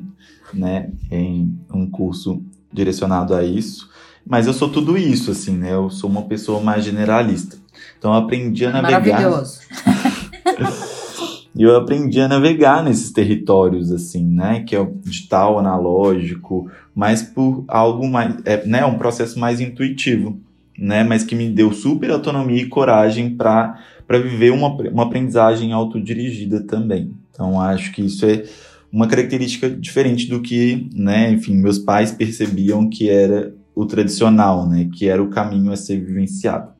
[0.53, 3.89] né, em um curso direcionado a isso,
[4.25, 5.73] mas eu sou tudo isso, assim, né?
[5.73, 7.57] Eu sou uma pessoa mais generalista.
[7.97, 9.01] Então eu aprendi a navegar.
[9.01, 9.59] Maravilhoso.
[11.53, 14.63] E eu aprendi a navegar nesses territórios, assim, né?
[14.63, 18.35] Que é o digital, analógico, mas por algo mais.
[18.45, 20.39] É, né, um processo mais intuitivo,
[20.77, 21.03] né?
[21.03, 23.77] Mas que me deu super autonomia e coragem para
[24.09, 27.13] viver uma, uma aprendizagem autodirigida também.
[27.31, 28.43] Então acho que isso é
[28.91, 31.31] uma característica diferente do que, né?
[31.31, 34.89] Enfim, meus pais percebiam que era o tradicional, né?
[34.93, 36.71] Que era o caminho a ser vivenciado.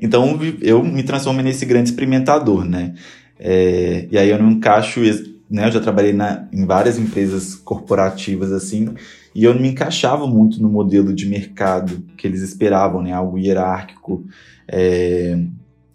[0.00, 2.94] Então eu me transformo nesse grande experimentador, né?
[3.38, 5.00] É, e aí eu não encaixo,
[5.50, 5.66] né?
[5.66, 8.94] Eu já trabalhei na, em várias empresas corporativas assim,
[9.34, 13.12] e eu não me encaixava muito no modelo de mercado que eles esperavam, né?
[13.12, 14.24] Algo hierárquico,
[14.66, 15.38] é,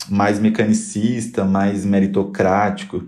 [0.09, 3.05] mais mecanicista, mais meritocrático.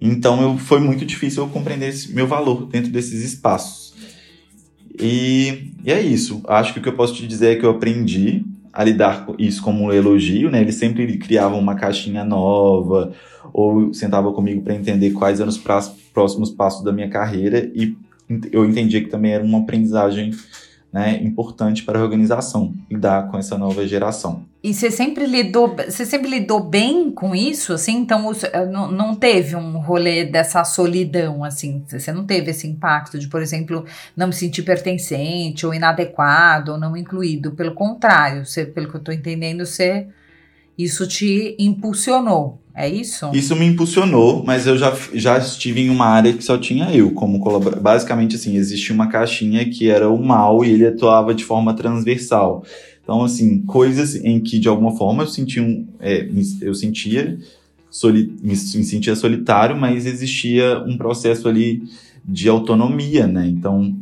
[0.00, 3.94] Então eu, foi muito difícil eu compreender esse, meu valor dentro desses espaços.
[5.00, 6.42] E, e é isso.
[6.46, 9.34] Acho que o que eu posso te dizer é que eu aprendi a lidar com
[9.38, 10.60] isso como um elogio, né?
[10.60, 13.12] Ele sempre criava uma caixinha nova
[13.54, 15.62] ou sentava comigo para entender quais eram os
[16.12, 17.96] próximos passos da minha carreira e
[18.50, 20.32] eu entendia que também era uma aprendizagem
[20.92, 24.44] né, importante para a organização lidar com essa nova geração.
[24.62, 27.98] E você sempre lidou, você sempre lidou bem com isso, assim?
[27.98, 31.84] Então eh, não, não teve um rolê dessa solidão, assim?
[31.88, 33.84] Você não teve esse impacto de, por exemplo,
[34.16, 37.52] não me sentir pertencente ou inadequado ou não incluído?
[37.52, 40.06] Pelo contrário, você, pelo que eu estou entendendo, você
[40.78, 43.30] isso te impulsionou, é isso?
[43.32, 47.12] Isso me impulsionou, mas eu já, já estive em uma área que só tinha eu
[47.12, 47.80] como colaborador.
[47.80, 52.64] Basicamente, assim, existia uma caixinha que era o mal e ele atuava de forma transversal.
[53.02, 56.28] Então, assim, coisas em que, de alguma forma, eu sentia, um, é,
[56.60, 57.38] eu sentia
[57.88, 61.82] soli, me, sentia solitário, mas existia um processo ali
[62.24, 63.46] de autonomia, né?
[63.46, 63.96] Então,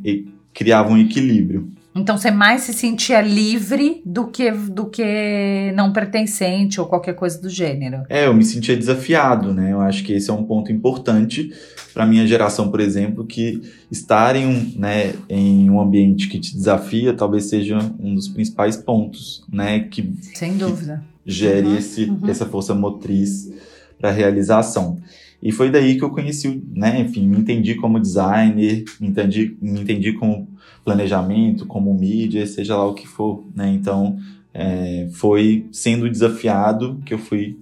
[0.55, 1.69] criava um equilíbrio.
[1.95, 7.41] Então você mais se sentia livre do que do que não pertencente ou qualquer coisa
[7.41, 8.03] do gênero.
[8.09, 9.73] É, eu me sentia desafiado, né?
[9.73, 11.53] Eu acho que esse é um ponto importante
[11.93, 16.57] para minha geração, por exemplo, que estar em um, né, em um ambiente que te
[16.57, 19.81] desafia talvez seja um dos principais pontos, né?
[19.81, 21.05] Que, Sem dúvida.
[21.25, 22.29] Que gere uhum, esse, uhum.
[22.29, 23.53] essa força motriz
[23.99, 24.99] para a realização.
[25.43, 27.01] E foi daí que eu conheci, né?
[27.01, 30.49] Enfim, me entendi como designer, me entendi, me entendi como
[30.85, 33.69] planejamento, como mídia, seja lá o que for, né?
[33.69, 34.19] Então,
[34.55, 37.59] é, foi sendo desafiado que eu fui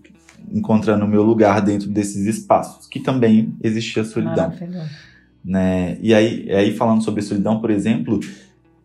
[0.52, 4.52] encontrando o meu lugar dentro desses espaços, que também existia solidão.
[5.42, 5.96] Né?
[6.02, 8.20] E aí, aí, falando sobre solidão, por exemplo,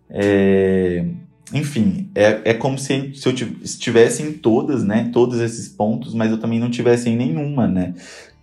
[0.10, 1.06] é,
[1.54, 5.10] enfim, é, é como se, se eu estivesse em todas, né?
[5.12, 7.94] Todos esses pontos, mas eu também não tivesse em nenhuma, né?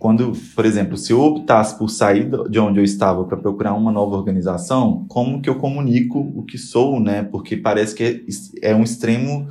[0.03, 3.89] Quando, por exemplo, se eu optasse por sair de onde eu estava para procurar uma
[3.89, 7.23] nova organização, como que eu comunico o que sou, né?
[7.23, 8.25] Porque parece que
[8.61, 9.47] é, é um extremo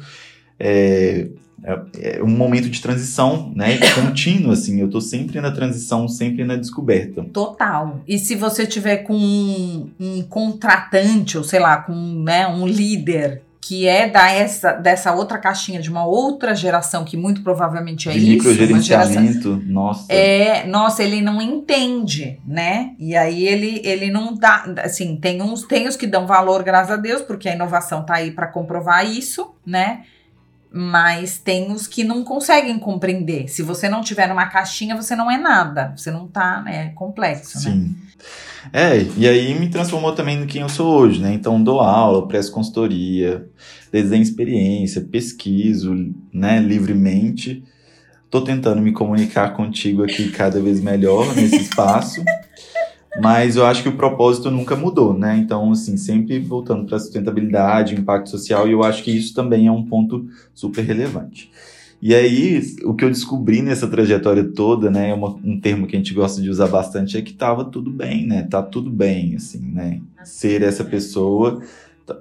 [0.61, 1.31] é,
[1.65, 3.79] é, é, um momento de transição, né?
[3.95, 4.79] Contínuo, assim.
[4.79, 7.25] Eu tô sempre na transição, sempre na descoberta.
[7.33, 8.03] Total.
[8.07, 13.41] E se você tiver com um, um contratante, ou sei lá, com né, um líder
[13.63, 18.13] que é da essa, dessa outra caixinha de uma outra geração, que muito provavelmente é
[18.13, 18.31] de isso.
[18.31, 20.13] Microgerenciamento, nossa.
[20.13, 22.91] É, nossa, ele não entende, né?
[22.99, 26.91] E aí ele, ele não dá, assim, tem uns, tem os que dão valor, graças
[26.91, 30.03] a Deus, porque a inovação tá aí para comprovar isso, né?
[30.69, 33.47] Mas tem os que não conseguem compreender.
[33.47, 35.93] Se você não tiver numa caixinha, você não é nada.
[35.97, 36.87] Você não tá, né?
[36.87, 37.75] É complexo, Sim.
[37.75, 37.91] né?
[38.73, 41.33] É, e aí me transformou também no quem eu sou hoje, né?
[41.33, 43.49] Então dou aula, presto consultoria,
[43.91, 45.95] desenho experiência, pesquiso,
[46.33, 47.63] né, livremente.
[48.31, 52.23] Tô tentando me comunicar contigo aqui cada vez melhor nesse espaço.
[53.21, 55.37] Mas eu acho que o propósito nunca mudou, né?
[55.37, 59.71] Então, assim, sempre voltando para sustentabilidade, impacto social, e eu acho que isso também é
[59.71, 61.51] um ponto super relevante.
[62.03, 65.95] E aí, o que eu descobri nessa trajetória toda, né, é uma, um termo que
[65.95, 68.43] a gente gosta de usar bastante, é que tava tudo bem, né?
[68.43, 70.01] Tá tudo bem, assim, né?
[70.25, 71.63] Ser essa pessoa,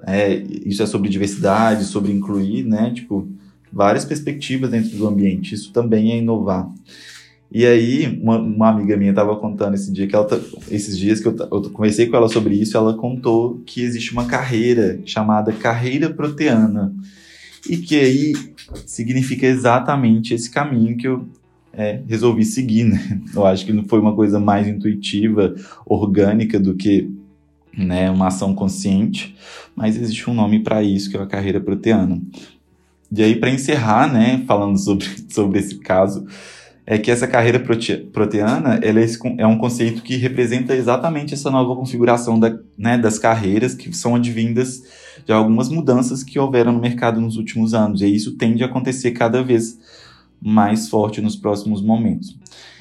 [0.06, 2.92] é, isso é sobre diversidade, sobre incluir, né?
[2.94, 3.26] Tipo,
[3.72, 5.52] várias perspectivas dentro do ambiente.
[5.52, 6.72] Isso também é inovar.
[7.50, 10.28] E aí, uma, uma amiga minha estava contando esse dia que ela,
[10.70, 14.26] esses dias que eu, eu conversei com ela sobre isso, ela contou que existe uma
[14.26, 16.94] carreira chamada carreira proteana
[17.68, 18.32] e que aí
[18.86, 21.28] significa exatamente esse caminho que eu
[21.72, 23.20] é, resolvi seguir, né?
[23.34, 25.54] Eu acho que não foi uma coisa mais intuitiva,
[25.86, 27.10] orgânica do que
[27.76, 29.34] né, uma ação consciente,
[29.74, 32.20] mas existe um nome para isso que é a carreira proteana.
[33.10, 36.26] E aí, para encerrar, né, falando sobre, sobre esse caso,
[36.92, 39.06] é que essa carreira prote proteana ela é,
[39.38, 44.14] é, um conceito que representa exatamente essa nova configuração da, né, das carreiras que são
[44.14, 44.82] advindas
[45.24, 48.02] de algumas mudanças que houveram no mercado nos últimos anos.
[48.02, 49.78] E isso tende a acontecer cada vez
[50.38, 52.36] mais forte nos próximos momentos.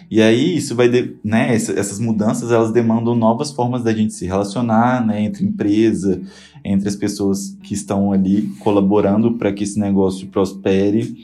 [0.09, 0.89] E aí isso vai,
[1.23, 6.21] né, essas mudanças elas demandam novas formas da gente se relacionar, né, entre empresa,
[6.65, 11.15] entre as pessoas que estão ali colaborando para que esse negócio prospere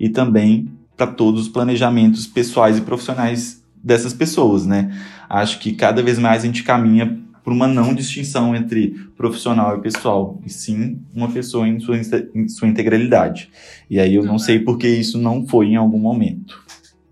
[0.00, 0.68] e também
[1.02, 4.96] para todos os planejamentos pessoais e profissionais dessas pessoas, né?
[5.28, 9.80] Acho que cada vez mais a gente caminha por uma não distinção entre profissional e
[9.80, 11.96] pessoal, e sim uma pessoa em sua,
[12.32, 13.50] em sua integralidade.
[13.90, 16.62] E aí eu não sei porque isso não foi em algum momento.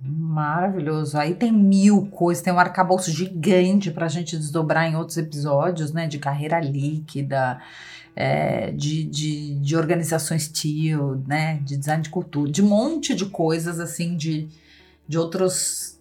[0.00, 1.18] Maravilhoso.
[1.18, 5.92] Aí tem mil coisas, tem um arcabouço gigante para a gente desdobrar em outros episódios,
[5.92, 6.06] né?
[6.06, 7.60] De carreira líquida,
[8.14, 11.60] é, de, de, de organizações TIL, né?
[11.64, 14.48] De design de cultura, de um monte de coisas assim, de,
[15.08, 15.98] de outros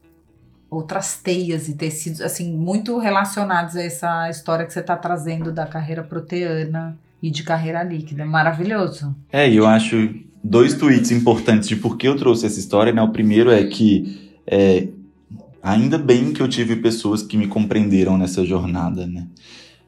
[0.69, 5.65] outras teias e tecidos, assim, muito relacionados a essa história que você está trazendo da
[5.65, 8.23] carreira proteana e de carreira líquida.
[8.23, 9.15] Maravilhoso.
[9.31, 13.01] É, e eu acho dois tweets importantes de por que eu trouxe essa história, né?
[13.01, 14.87] O primeiro é que é,
[15.61, 19.27] ainda bem que eu tive pessoas que me compreenderam nessa jornada, né?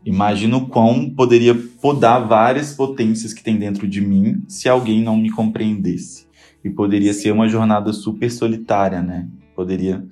[0.06, 5.30] Imagino quão poderia podar várias potências que tem dentro de mim se alguém não me
[5.30, 6.26] compreendesse.
[6.64, 9.28] E poderia ser uma jornada super solitária, né?
[9.56, 10.04] Poderia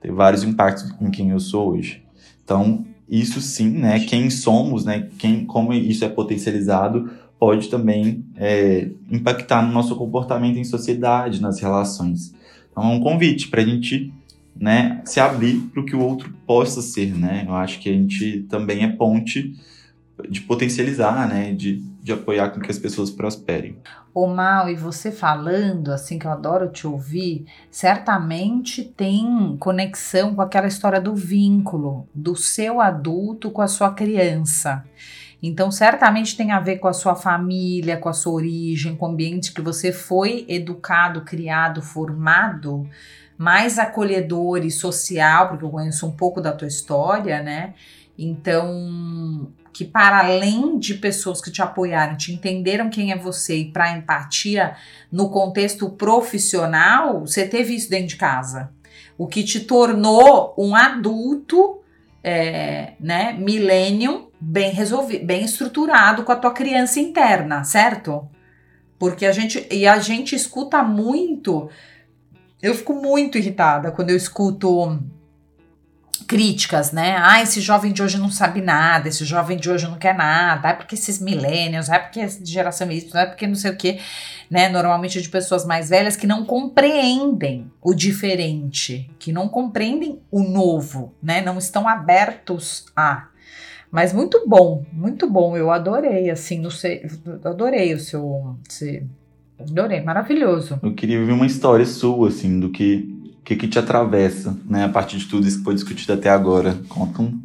[0.00, 2.02] ter vários impactos em quem eu sou hoje.
[2.42, 4.00] Então, isso sim, né?
[4.00, 5.08] Quem somos, né?
[5.18, 11.60] Quem, como isso é potencializado, pode também é, impactar no nosso comportamento em sociedade, nas
[11.60, 12.34] relações.
[12.70, 14.12] Então, é um convite para a gente
[14.56, 17.44] né, se abrir para o que o outro possa ser, né?
[17.46, 19.54] Eu acho que a gente também é ponte
[20.28, 23.76] de potencializar, né, de, de apoiar com que as pessoas prosperem.
[24.14, 30.40] O Mal, e você falando, assim, que eu adoro te ouvir, certamente tem conexão com
[30.40, 34.84] aquela história do vínculo do seu adulto com a sua criança.
[35.42, 39.10] Então, certamente tem a ver com a sua família, com a sua origem, com o
[39.10, 42.88] ambiente que você foi educado, criado, formado,
[43.36, 47.74] mais acolhedor e social, porque eu conheço um pouco da tua história, né?
[48.16, 53.72] Então, que para além de pessoas que te apoiaram, te entenderam quem é você e
[53.72, 54.76] para empatia
[55.10, 58.70] no contexto profissional, você teve isso dentro de casa.
[59.18, 61.80] O que te tornou um adulto,
[62.22, 68.28] é, né, millennium, bem resolvido, bem estruturado com a tua criança interna, certo?
[68.98, 71.68] Porque a gente e a gente escuta muito.
[72.64, 74.98] Eu fico muito irritada quando eu escuto
[76.26, 77.14] críticas, né?
[77.18, 80.70] Ah, esse jovem de hoje não sabe nada, esse jovem de hoje não quer nada,
[80.70, 84.00] é porque esses millennials, é porque essa geração Y, é porque não sei o que,
[84.50, 84.70] né?
[84.70, 91.14] Normalmente de pessoas mais velhas que não compreendem o diferente, que não compreendem o novo,
[91.22, 91.42] né?
[91.42, 93.28] Não estão abertos a.
[93.90, 95.54] Mas muito bom, muito bom.
[95.54, 97.06] Eu adorei, assim, não sei,
[97.44, 98.56] adorei o seu,
[99.58, 100.78] Adorei, maravilhoso.
[100.82, 104.88] Eu queria ouvir uma história sua, assim, do que que, que te atravessa, né, a
[104.88, 106.78] partir de tudo isso que foi discutido até agora.
[106.88, 107.38] Conta um,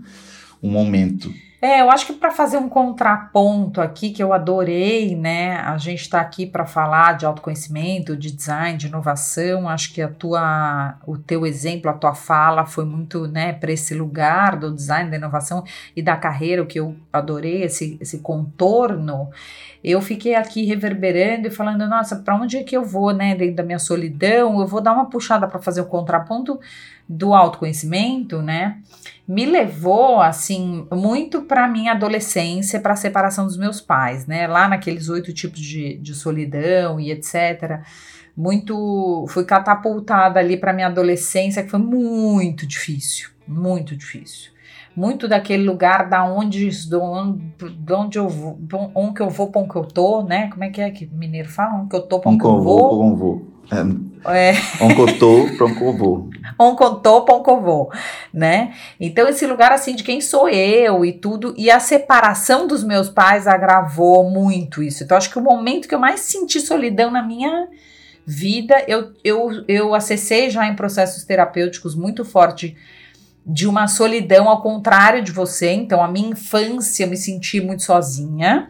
[0.63, 1.31] um momento.
[1.61, 5.57] É, eu acho que para fazer um contraponto aqui, que eu adorei, né?
[5.57, 9.67] A gente está aqui para falar de autoconhecimento, de design, de inovação.
[9.67, 13.93] Acho que a tua, o teu exemplo, a tua fala foi muito, né, para esse
[13.93, 19.29] lugar do design, da inovação e da carreira, o que eu adorei, esse, esse contorno.
[19.83, 23.35] Eu fiquei aqui reverberando e falando, nossa, para onde é que eu vou, né?
[23.35, 26.57] Dentro da minha solidão, eu vou dar uma puxada para fazer o contraponto
[27.09, 28.77] do autoconhecimento, né?
[29.27, 34.45] Me levou assim muito para minha adolescência, para a separação dos meus pais, né?
[34.45, 37.81] Lá naqueles oito tipos de, de solidão e etc.
[38.37, 44.51] Muito, fui catapultada ali para minha adolescência, que foi muito difícil, muito difícil
[44.99, 48.59] muito daquele lugar da onde, do onde, de onde eu vou,
[48.93, 50.49] onde que eu vou, para onde que eu tô, né?
[50.49, 51.79] Como é que é que mineiro fala?
[51.79, 53.01] Onde que eu tô, para onde que eu vou?
[53.01, 53.49] Onde.
[54.25, 54.51] É.
[55.05, 56.29] Eu tô, para onde que eu vou.
[56.59, 57.89] Onde que eu tô, para onde que eu vou,
[58.33, 58.73] né?
[58.99, 63.07] Então esse lugar assim de quem sou eu e tudo, e a separação dos meus
[63.07, 65.05] pais agravou muito isso.
[65.05, 67.69] Então acho que o momento que eu mais senti solidão na minha
[68.25, 72.75] vida, eu, eu, eu acessei já em processos terapêuticos muito forte
[73.49, 75.71] de uma solidão ao contrário de você.
[75.71, 78.69] Então, a minha infância eu me senti muito sozinha,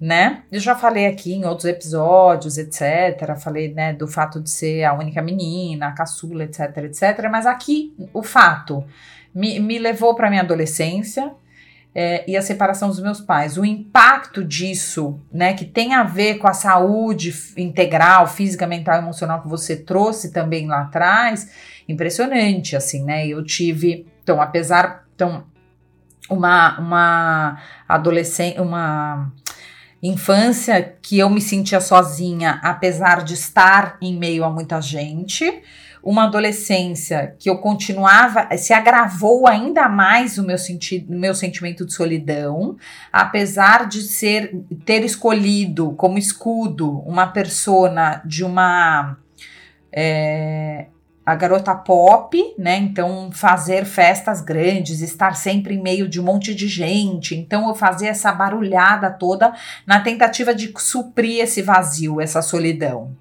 [0.00, 0.42] né?
[0.50, 3.36] Eu já falei aqui em outros episódios, etc.
[3.38, 7.28] Falei, né, do fato de ser a única menina, a caçula, etc, etc.
[7.30, 8.82] Mas aqui o fato
[9.34, 11.32] me, me levou para minha adolescência.
[11.98, 13.56] É, e a separação dos meus pais.
[13.56, 18.98] O impacto disso, né, que tem a ver com a saúde integral, física, mental e
[18.98, 21.50] emocional que você trouxe também lá atrás,
[21.88, 23.26] impressionante, assim, né?
[23.26, 25.44] Eu tive, então, apesar, então,
[26.28, 29.32] uma, uma adolescência, uma
[30.02, 35.62] infância que eu me sentia sozinha, apesar de estar em meio a muita gente,
[36.02, 41.92] uma adolescência que eu continuava, se agravou ainda mais o meu, senti meu sentimento de
[41.92, 42.76] solidão,
[43.12, 49.16] apesar de ser ter escolhido como escudo uma persona de uma
[49.90, 50.86] é,
[51.26, 52.76] a garota pop, né?
[52.76, 57.34] Então, fazer festas grandes, estar sempre em meio de um monte de gente.
[57.34, 59.52] Então, eu fazia essa barulhada toda
[59.84, 63.16] na tentativa de suprir esse vazio, essa solidão.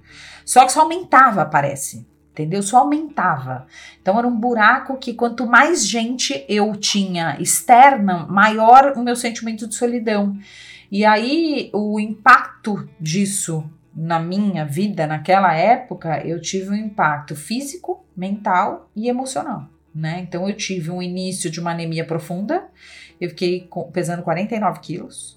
[0.46, 2.06] Só que só aumentava, parece.
[2.32, 2.62] Entendeu?
[2.62, 3.66] Só aumentava.
[4.02, 9.66] Então era um buraco que quanto mais gente eu tinha externa, maior o meu sentimento
[9.66, 10.38] de solidão.
[10.92, 13.64] E aí o impacto disso
[13.96, 19.70] na minha vida naquela época, eu tive um impacto físico, mental e emocional.
[19.94, 20.20] Né?
[20.20, 22.68] Então eu tive um início de uma anemia profunda,
[23.22, 25.35] eu fiquei pesando 49 quilos.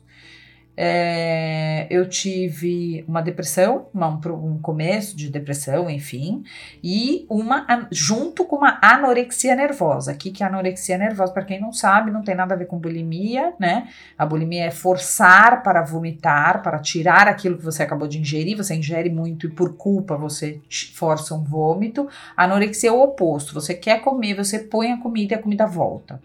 [0.80, 6.44] É, eu tive uma depressão, uma, um começo de depressão, enfim,
[6.80, 10.12] e uma junto com uma anorexia nervosa.
[10.12, 12.78] Aqui que a anorexia nervosa, para quem não sabe, não tem nada a ver com
[12.78, 13.88] bulimia, né?
[14.16, 18.56] A bulimia é forçar para vomitar, para tirar aquilo que você acabou de ingerir.
[18.56, 20.60] Você ingere muito e por culpa você
[20.94, 22.08] força um vômito.
[22.36, 23.52] A anorexia é o oposto.
[23.52, 26.22] Você quer comer, você põe a comida e a comida volta.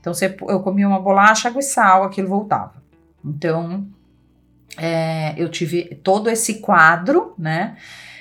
[0.00, 2.86] Então, você, eu comia uma bolacha, água e sal, aquilo voltava.
[3.24, 3.86] Então,
[4.76, 7.76] é, eu tive todo esse quadro, né?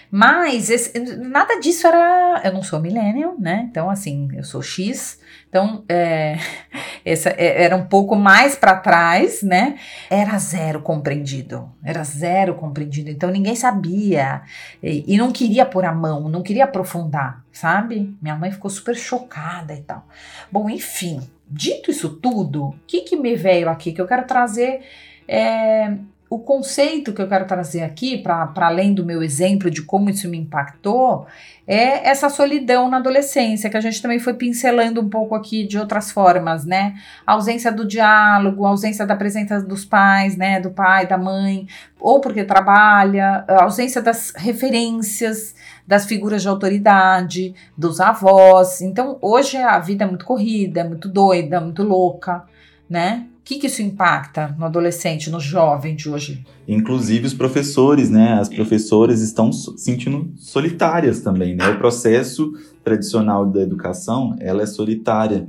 [0.09, 2.41] Mas esse, nada disso era.
[2.43, 3.67] Eu não sou millennial, né?
[3.69, 5.19] Então, assim, eu sou X.
[5.49, 6.37] Então, é,
[7.03, 9.77] essa, é, era um pouco mais para trás, né?
[10.09, 11.69] Era zero compreendido.
[11.83, 13.09] Era zero compreendido.
[13.09, 14.43] Então, ninguém sabia.
[14.81, 18.17] E, e não queria pôr a mão, não queria aprofundar, sabe?
[18.21, 20.07] Minha mãe ficou super chocada e tal.
[20.49, 21.19] Bom, enfim,
[21.49, 23.91] dito isso tudo, o que, que me veio aqui?
[23.91, 24.81] Que eu quero trazer.
[25.27, 25.97] É,
[26.29, 30.27] o conceito que eu quero trazer aqui, para além do meu exemplo de como isso
[30.27, 31.25] me impactou,
[31.65, 35.77] é essa solidão na adolescência, que a gente também foi pincelando um pouco aqui de
[35.77, 36.95] outras formas, né?
[37.25, 40.59] A ausência do diálogo, a ausência da presença dos pais, né?
[40.59, 41.67] Do pai, da mãe,
[41.99, 45.55] ou porque trabalha, a ausência das referências,
[45.85, 48.81] das figuras de autoridade, dos avós.
[48.81, 52.43] Então, hoje a vida é muito corrida, é muito doida, muito louca,
[52.89, 53.27] né?
[53.47, 56.45] Que, que isso impacta no adolescente, no jovem de hoje?
[56.67, 58.33] Inclusive os professores, né?
[58.33, 61.69] As professoras estão se sentindo solitárias também, né?
[61.69, 62.51] O processo
[62.83, 65.47] tradicional da educação, ela é solitária.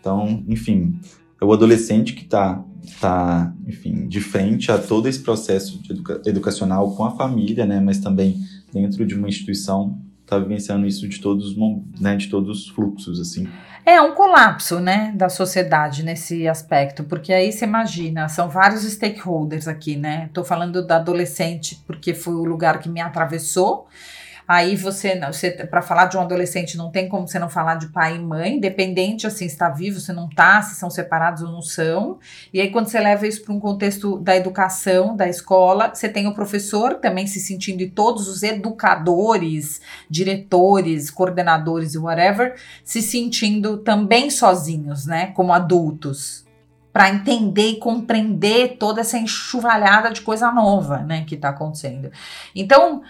[0.00, 0.98] Então, enfim,
[1.38, 2.64] é o adolescente que está,
[2.98, 7.78] tá, enfim, de frente a todo esse processo educa educacional com a família, né?
[7.78, 8.38] Mas também
[8.72, 11.54] dentro de uma instituição tá vivenciando isso de todos,
[12.00, 13.46] né, de todos os fluxos, assim.
[13.86, 19.68] É um colapso, né, da sociedade nesse aspecto, porque aí você imagina, são vários stakeholders
[19.68, 20.30] aqui, né?
[20.32, 23.86] Tô falando da adolescente porque foi o lugar que me atravessou,
[24.46, 27.88] Aí você, você para falar de um adolescente, não tem como você não falar de
[27.88, 31.50] pai e mãe, independente assim, se está vivo, se não está, se são separados ou
[31.50, 32.18] não são.
[32.52, 36.26] E aí, quando você leva isso para um contexto da educação, da escola, você tem
[36.26, 39.80] o professor também se sentindo, e todos os educadores,
[40.10, 45.28] diretores, coordenadores e whatever, se sentindo também sozinhos, né?
[45.28, 46.44] Como adultos
[46.94, 52.08] para entender e compreender toda essa enxuvalhada de coisa nova, né, que está acontecendo.
[52.54, 53.02] Então,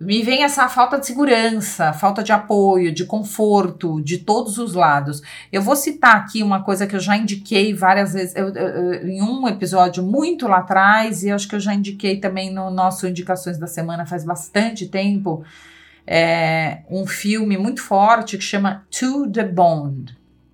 [0.00, 5.20] me vem essa falta de segurança, falta de apoio, de conforto, de todos os lados.
[5.52, 9.20] Eu vou citar aqui uma coisa que eu já indiquei várias vezes eu, eu, em
[9.20, 13.58] um episódio muito lá atrás, e acho que eu já indiquei também no nosso Indicações
[13.58, 15.44] da Semana faz bastante tempo.
[16.06, 20.06] É, um filme muito forte que chama To the Bone,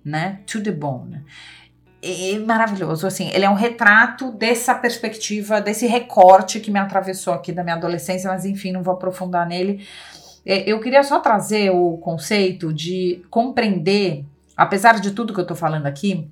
[0.03, 0.39] né?
[0.45, 1.23] To the Bone
[2.07, 7.51] é maravilhoso, assim, ele é um retrato dessa perspectiva, desse recorte que me atravessou aqui
[7.51, 9.85] da minha adolescência, mas enfim, não vou aprofundar nele.
[10.45, 14.23] É, eu queria só trazer o conceito de compreender,
[14.55, 16.29] apesar de tudo que eu tô falando aqui,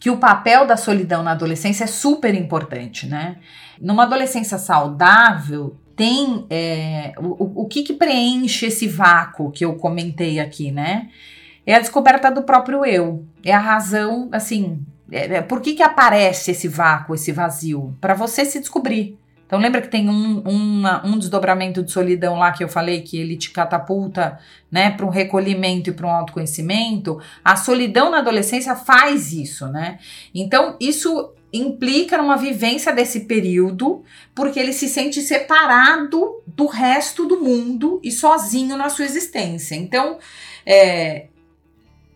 [0.00, 3.36] que o papel da solidão na adolescência é super importante, né?
[3.80, 10.40] Numa adolescência saudável, tem é, o, o que, que preenche esse vácuo que eu comentei
[10.40, 11.08] aqui, né?
[11.66, 13.24] É a descoberta do próprio eu.
[13.44, 17.96] É a razão, assim, é, é, por que, que aparece esse vácuo, esse vazio?
[18.00, 19.18] Para você se descobrir.
[19.46, 23.18] Então lembra que tem um, uma, um desdobramento de solidão lá que eu falei que
[23.18, 24.38] ele te catapulta
[24.70, 27.20] né, para um recolhimento e para um autoconhecimento?
[27.44, 29.98] A solidão na adolescência faz isso, né?
[30.34, 34.02] Então isso implica numa vivência desse período,
[34.34, 39.74] porque ele se sente separado do resto do mundo e sozinho na sua existência.
[39.74, 40.18] Então,
[40.64, 41.26] é,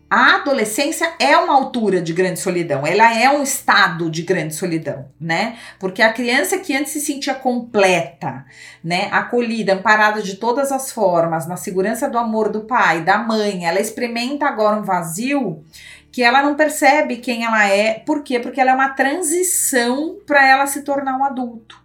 [0.09, 5.09] a adolescência é uma altura de grande solidão, ela é um estado de grande solidão,
[5.19, 5.57] né?
[5.79, 8.45] Porque a criança que antes se sentia completa,
[8.83, 13.65] né, acolhida, amparada de todas as formas, na segurança do amor do pai, da mãe,
[13.65, 15.63] ela experimenta agora um vazio
[16.09, 18.39] que ela não percebe quem ela é, por quê?
[18.39, 21.79] Porque ela é uma transição para ela se tornar um adulto,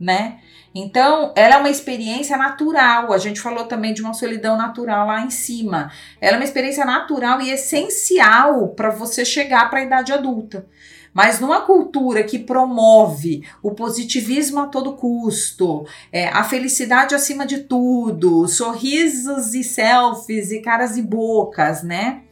[0.00, 0.38] né?
[0.78, 3.10] Então, ela é uma experiência natural.
[3.10, 5.90] A gente falou também de uma solidão natural lá em cima.
[6.20, 10.66] Ela é uma experiência natural e essencial para você chegar para a idade adulta.
[11.14, 17.60] Mas numa cultura que promove o positivismo a todo custo, é, a felicidade acima de
[17.60, 22.25] tudo, sorrisos e selfies e caras e bocas, né?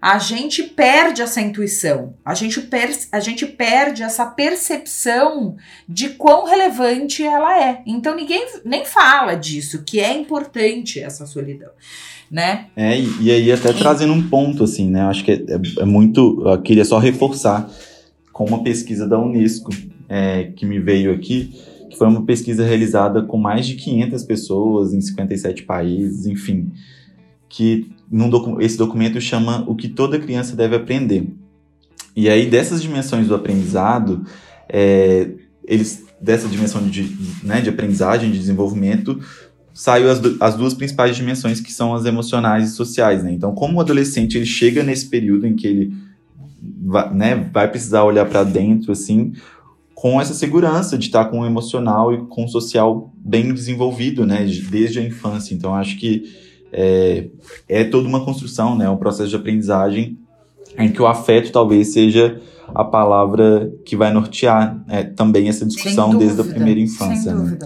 [0.00, 5.56] A gente perde essa intuição, a gente, per a gente perde essa percepção
[5.88, 7.82] de quão relevante ela é.
[7.86, 11.70] Então ninguém nem fala disso, que é importante essa solidão.
[12.30, 12.66] Né?
[12.76, 15.02] É, e, e aí até trazendo um ponto assim, né?
[15.02, 16.42] Acho que é, é, é, muito.
[16.44, 17.70] Eu queria só reforçar
[18.32, 19.70] com uma pesquisa da Unesco
[20.08, 21.54] é, que me veio aqui,
[21.88, 26.72] que foi uma pesquisa realizada com mais de 500 pessoas em 57 países, enfim
[27.48, 31.28] que docu esse documento chama o que toda criança deve aprender.
[32.14, 34.24] E aí, dessas dimensões do aprendizado,
[34.68, 35.30] é,
[35.64, 39.20] eles dessa dimensão de, né, de aprendizagem, de desenvolvimento,
[39.74, 43.22] saiu as, as duas principais dimensões que são as emocionais e sociais.
[43.22, 43.32] Né?
[43.32, 45.92] Então, como o adolescente ele chega nesse período em que ele
[46.82, 49.34] vai, né, vai precisar olhar para dentro, assim,
[49.94, 54.46] com essa segurança de estar com o emocional e com o social bem desenvolvido, né,
[54.70, 55.54] desde a infância.
[55.54, 56.24] Então, acho que
[56.72, 57.28] é,
[57.68, 58.88] é toda uma construção, né?
[58.88, 60.18] Um processo de aprendizagem
[60.78, 62.40] em que o afeto talvez seja
[62.74, 67.34] a palavra que vai nortear é, também essa discussão dúvida, desde a primeira infância.
[67.34, 67.58] Né?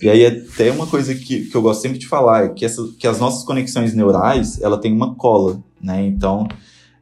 [0.00, 2.82] E aí até uma coisa que, que eu gosto sempre de falar é que, essa,
[2.98, 6.04] que as nossas conexões neurais, ela tem uma cola, né?
[6.04, 6.46] Então,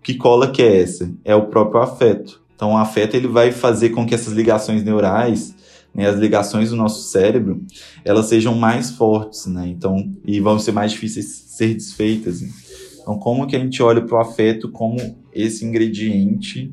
[0.03, 1.11] que cola que é essa?
[1.25, 2.41] É o próprio afeto.
[2.55, 5.55] Então, o afeto ele vai fazer com que essas ligações neurais
[5.95, 7.65] né, as ligações do nosso cérebro,
[8.05, 9.67] elas sejam mais fortes, né?
[9.69, 12.41] Então, e vão ser mais difíceis de ser desfeitas.
[12.41, 12.49] Né?
[13.01, 14.99] Então, como que a gente olha para o afeto como
[15.33, 16.73] esse ingrediente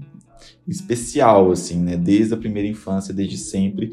[0.68, 1.98] especial, assim, né?
[1.98, 3.92] Desde a primeira infância, desde sempre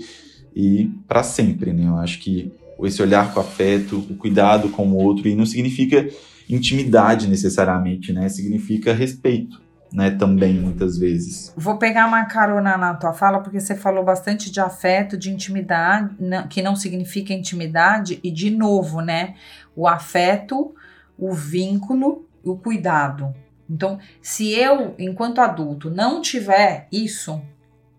[0.55, 1.87] e para sempre, né?
[1.87, 2.53] Eu acho que
[2.83, 6.09] esse olhar com afeto, o cuidado com o outro, e não significa
[6.51, 8.29] intimidade necessariamente, né?
[8.29, 9.64] Significa respeito
[9.95, 11.53] né, também muitas vezes.
[11.57, 16.16] Vou pegar uma carona na tua fala, porque você falou bastante de afeto, de intimidade,
[16.51, 19.36] que não significa intimidade, e de novo, né,
[19.76, 20.74] o afeto,
[21.16, 23.32] o vínculo, o cuidado.
[23.70, 27.40] Então, se eu, enquanto adulto, não tiver isso,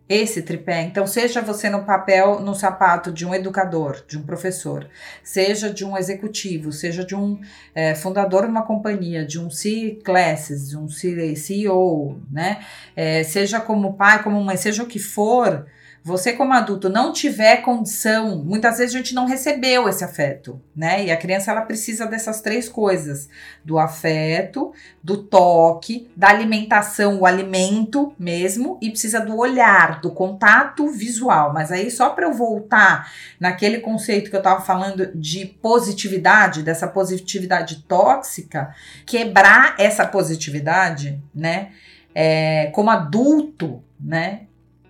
[0.07, 0.83] Esse tripé.
[0.83, 4.87] Então, seja você no papel, no sapato de um educador, de um professor,
[5.23, 7.39] seja de um executivo, seja de um
[7.73, 12.63] é, fundador de uma companhia, de um C-Classes, de um CEO, né?
[12.95, 15.65] É, seja como pai, como mãe, seja o que for,
[16.05, 21.03] você como adulto não tiver condição, muitas vezes a gente não recebeu esse afeto, né?
[21.03, 23.27] E a criança ela precisa dessas três coisas:
[23.63, 30.87] do afeto, do toque, da alimentação, o alimento mesmo, e precisa do olhar, do contato
[30.89, 31.51] visual.
[31.51, 36.87] Mas aí só para eu voltar naquele conceito que eu estava falando de positividade, dessa
[36.87, 38.75] positividade tóxica,
[39.07, 41.71] quebrar essa positividade, né?
[42.13, 44.41] É, como adulto, né?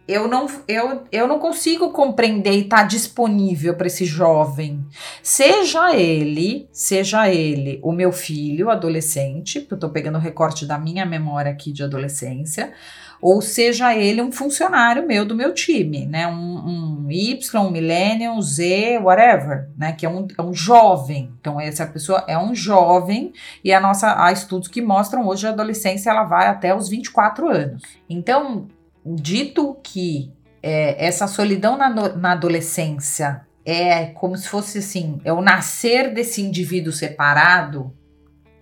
[0.07, 4.85] Eu não, eu, eu não consigo compreender e estar tá disponível para esse jovem.
[5.23, 10.77] Seja ele, seja ele o meu filho, adolescente, porque eu estou pegando o recorte da
[10.77, 12.71] minha memória aqui de adolescência,
[13.19, 16.27] ou seja ele um funcionário meu do meu time, né?
[16.27, 19.93] Um, um Y, um Millennium, Z, whatever, né?
[19.93, 21.31] Que é um, é um jovem.
[21.39, 23.33] Então, essa pessoa é um jovem
[23.63, 27.49] e a nossa há estudos que mostram hoje a adolescência ela vai até os 24
[27.49, 27.81] anos.
[28.07, 28.67] Então,
[29.05, 30.31] dito que
[30.63, 36.41] é, essa solidão na, na adolescência é como se fosse assim, é o nascer desse
[36.41, 37.93] indivíduo separado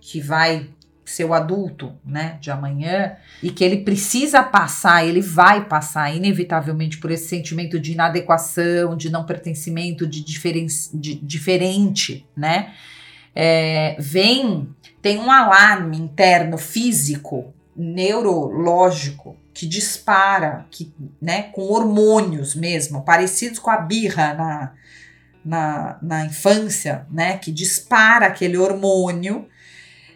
[0.00, 0.68] que vai
[1.04, 6.98] ser o adulto, né, de amanhã, e que ele precisa passar, ele vai passar inevitavelmente
[6.98, 12.72] por esse sentimento de inadequação, de não pertencimento, de, diferen de diferente, né,
[13.34, 14.68] é, vem,
[15.02, 20.92] tem um alarme interno físico, neurológico, que dispara, que,
[21.22, 24.72] né, com hormônios mesmo, parecidos com a birra na,
[25.44, 29.48] na, na infância, né, que dispara aquele hormônio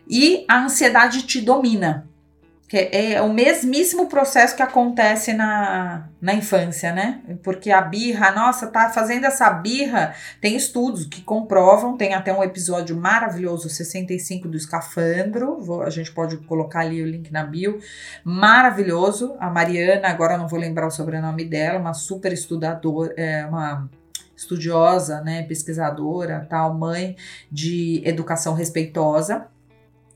[0.08, 2.07] e a ansiedade te domina.
[2.68, 7.22] Que é, é o mesmíssimo processo que acontece na, na infância, né?
[7.42, 10.14] Porque a birra, nossa, tá fazendo essa birra.
[10.38, 15.58] Tem estudos que comprovam, tem até um episódio maravilhoso, 65 do escafandro.
[15.58, 17.80] Vou, a gente pode colocar ali o link na bio.
[18.22, 19.34] Maravilhoso.
[19.40, 23.88] A Mariana, agora não vou lembrar o sobrenome dela, uma super estudadora, é, uma
[24.36, 27.16] estudiosa, né, pesquisadora, tal, mãe
[27.50, 29.48] de educação respeitosa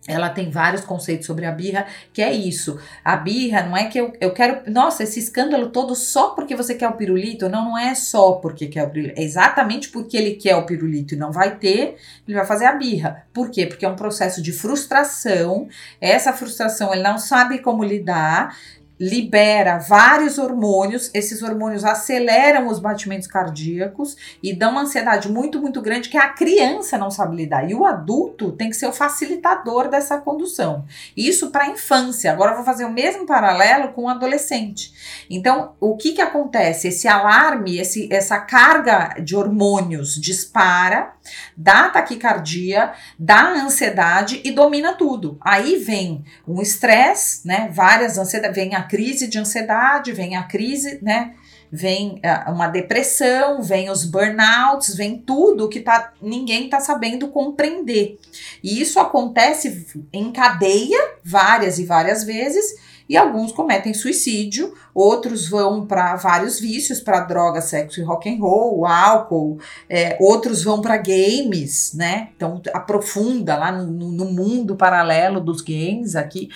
[0.07, 2.79] ela tem vários conceitos sobre a birra, que é isso.
[3.05, 4.69] A birra não é que eu, eu quero.
[4.71, 7.49] Nossa, esse escândalo todo só porque você quer o pirulito?
[7.49, 9.21] Não, não é só porque quer o pirulito.
[9.21, 11.97] É exatamente porque ele quer o pirulito e não vai ter,
[12.27, 13.25] ele vai fazer a birra.
[13.33, 13.65] Por quê?
[13.65, 15.69] Porque é um processo de frustração.
[16.01, 18.57] Essa frustração ele não sabe como lidar
[19.03, 25.83] libera vários hormônios, esses hormônios aceleram os batimentos cardíacos e dão uma ansiedade muito, muito
[25.83, 27.69] grande que a criança não sabe lidar.
[27.69, 30.85] E o adulto tem que ser o facilitador dessa condução.
[31.17, 32.31] Isso para a infância.
[32.31, 34.95] Agora eu vou fazer o mesmo paralelo com o adolescente.
[35.29, 36.87] Então, o que, que acontece?
[36.87, 41.13] Esse alarme, esse, essa carga de hormônios dispara,
[41.57, 45.39] dá taquicardia, dá ansiedade e domina tudo.
[45.41, 47.71] Aí vem um estresse, né?
[47.73, 51.35] Várias ansiedades, vem a crise de ansiedade, vem a crise, né?
[51.75, 58.19] Vem uh, uma depressão, vem os burnouts, vem tudo que tá, ninguém tá sabendo compreender.
[58.63, 65.85] E isso acontece em cadeia várias e várias vezes e alguns cometem suicídio, outros vão
[65.85, 70.97] para vários vícios, para droga, sexo e rock and roll, álcool, é, outros vão para
[70.97, 72.31] games, né?
[72.35, 76.49] Então aprofunda lá no, no mundo paralelo dos games aqui.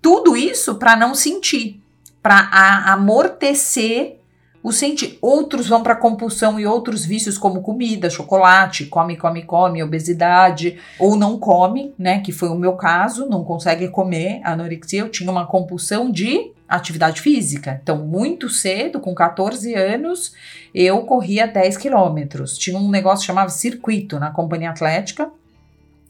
[0.00, 1.82] Tudo isso para não sentir,
[2.22, 2.38] para
[2.86, 4.19] amortecer
[4.62, 5.18] o sentir.
[5.22, 11.16] Outros vão para compulsão e outros vícios como comida, chocolate, come, come, come, obesidade, ou
[11.16, 12.20] não come, né?
[12.20, 15.00] Que foi o meu caso, não consegue comer, anorexia.
[15.00, 17.80] Eu tinha uma compulsão de atividade física.
[17.82, 20.34] Então, muito cedo, com 14 anos,
[20.74, 22.56] eu corria 10 quilômetros.
[22.56, 25.30] Tinha um negócio que chamava circuito na companhia atlética.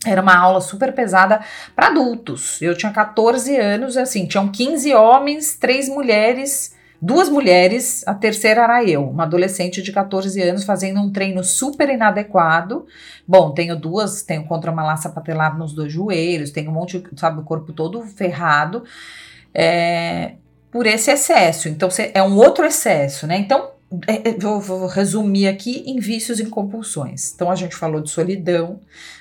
[0.05, 1.41] Era uma aula super pesada
[1.75, 2.61] para adultos.
[2.61, 8.85] Eu tinha 14 anos, assim, tinham 15 homens, três mulheres, duas mulheres, a terceira era
[8.85, 12.87] eu, uma adolescente de 14 anos fazendo um treino super inadequado.
[13.27, 17.41] Bom, tenho duas, tenho contra uma laça patelar nos dois joelhos, tenho um monte, sabe,
[17.41, 18.85] o corpo todo ferrado.
[19.55, 20.33] É,
[20.71, 21.69] por esse excesso.
[21.69, 23.37] Então, é um outro excesso, né?
[23.39, 23.71] Então,
[24.07, 27.33] é, é, vou, vou, resumir aqui em vícios e compulsões.
[27.35, 28.79] Então, a gente falou de solidão,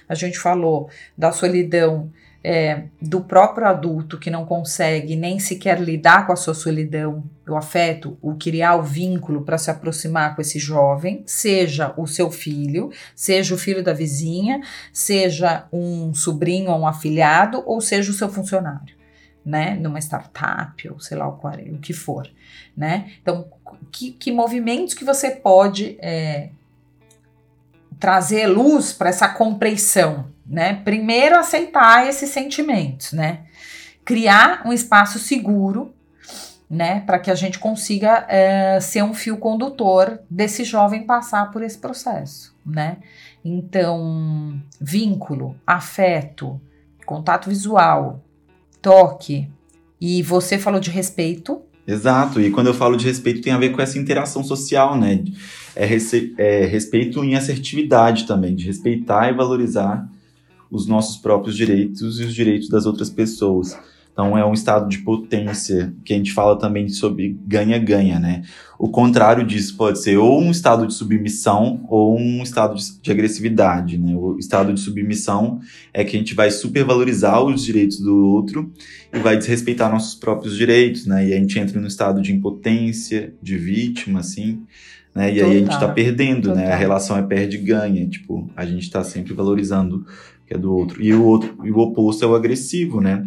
[0.07, 2.11] a gente falou da solidão
[2.43, 7.23] é, do próprio adulto que não consegue nem sequer lidar com a sua solidão,
[7.53, 12.29] o afeto, o criar o vínculo para se aproximar com esse jovem, seja o seu
[12.31, 18.15] filho, seja o filho da vizinha, seja um sobrinho ou um afilhado, ou seja o
[18.15, 18.97] seu funcionário.
[19.45, 21.39] né, numa startup ou sei lá o,
[21.81, 22.29] que for,
[22.75, 23.09] né?
[23.21, 23.47] Então,
[23.91, 26.49] que, que movimentos que você pode é,
[27.99, 30.75] trazer luz para essa compreensão, né?
[30.83, 33.41] Primeiro aceitar esses sentimentos, né?
[34.05, 35.93] Criar um espaço seguro,
[36.69, 37.01] né?
[37.01, 41.77] Para que a gente consiga é, ser um fio condutor desse jovem passar por esse
[41.77, 42.97] processo, né?
[43.43, 46.61] Então, vínculo, afeto,
[47.05, 48.23] contato visual,
[48.81, 49.49] toque.
[49.99, 51.61] E você falou de respeito.
[51.87, 55.23] Exato, e quando eu falo de respeito tem a ver com essa interação social, né?
[55.75, 55.87] É,
[56.37, 60.07] é respeito em assertividade também, de respeitar e valorizar
[60.69, 63.75] os nossos próprios direitos e os direitos das outras pessoas.
[64.19, 68.41] Então é um estado de potência, que a gente fala também sobre ganha-ganha, né?
[68.77, 73.11] O contrário disso pode ser ou um estado de submissão ou um estado de, de,
[73.11, 74.13] agressividade, né?
[74.17, 75.61] O estado de submissão
[75.93, 78.69] é que a gente vai supervalorizar os direitos do outro
[79.13, 81.29] e vai desrespeitar nossos próprios direitos, né?
[81.29, 84.63] E a gente entra no estado de impotência, de vítima, assim,
[85.15, 85.31] né?
[85.31, 85.49] E Total.
[85.49, 86.57] aí a gente tá perdendo, Total.
[86.57, 86.73] né?
[86.73, 90.05] A relação é perde-ganha, tipo, a gente tá sempre valorizando
[90.43, 91.01] o que é do outro.
[91.01, 93.25] E o outro, e o oposto é o agressivo, né?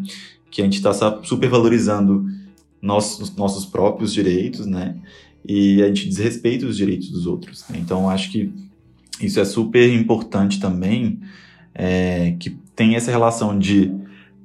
[0.53, 0.93] Que a gente está
[1.25, 2.27] supervalorizando
[2.81, 4.97] nossos, nossos próprios direitos, né?
[5.45, 7.65] E a gente desrespeita os direitos dos outros.
[7.69, 7.79] Né?
[7.81, 8.53] Então, acho que
[9.21, 11.19] isso é super importante também,
[11.75, 13.91] é, que tem essa relação de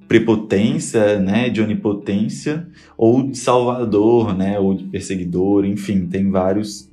[0.07, 6.86] prepotência, né, de onipotência, ou de salvador, né, ou de perseguidor, enfim, tem vários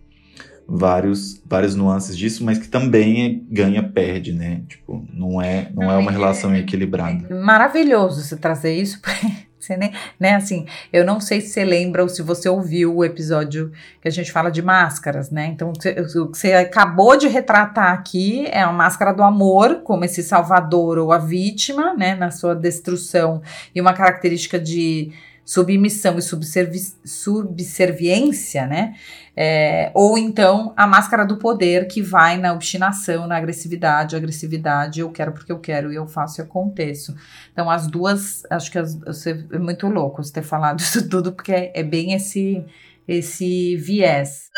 [0.66, 4.62] vários várias nuances disso, mas que também é ganha perde, né?
[4.68, 7.34] Tipo, não é não é uma relação equilibrada.
[7.34, 9.00] Maravilhoso você trazer isso
[9.64, 13.04] você nem, né, assim, eu não sei se você lembra ou se você ouviu o
[13.04, 15.46] episódio que a gente fala de máscaras, né?
[15.46, 20.22] Então, o que você acabou de retratar aqui é a máscara do amor, como esse
[20.22, 23.40] salvador ou a vítima, né, na sua destruição,
[23.74, 25.12] e uma característica de
[25.44, 28.94] submissão e subservi subserviência, né?
[29.36, 35.10] É, ou então a máscara do poder que vai na obstinação, na agressividade, agressividade, eu
[35.10, 37.14] quero porque eu quero e eu faço e aconteço.
[37.52, 41.52] Então as duas, acho que as, é muito louco você ter falado isso tudo, porque
[41.52, 42.64] é, é bem esse,
[43.06, 44.48] esse viés.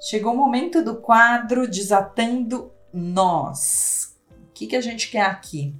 [0.00, 4.14] Chegou o momento do quadro Desatando Nós.
[4.30, 5.74] O que, que a gente quer aqui?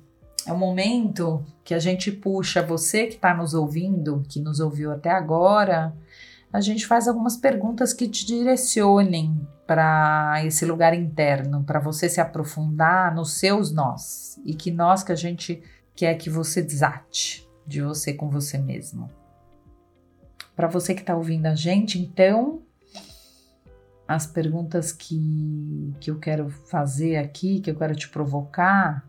[0.47, 4.93] É um momento que a gente puxa você que está nos ouvindo, que nos ouviu
[4.93, 5.93] até agora,
[6.53, 12.21] a gente faz algumas perguntas que te direcionem para esse lugar interno, para você se
[12.21, 15.61] aprofundar nos seus nós e que nós que a gente
[15.95, 19.11] quer que você desate de você com você mesmo.
[20.55, 22.63] Para você que está ouvindo a gente, então,
[24.07, 29.05] as perguntas que, que eu quero fazer aqui, que eu quero te provocar,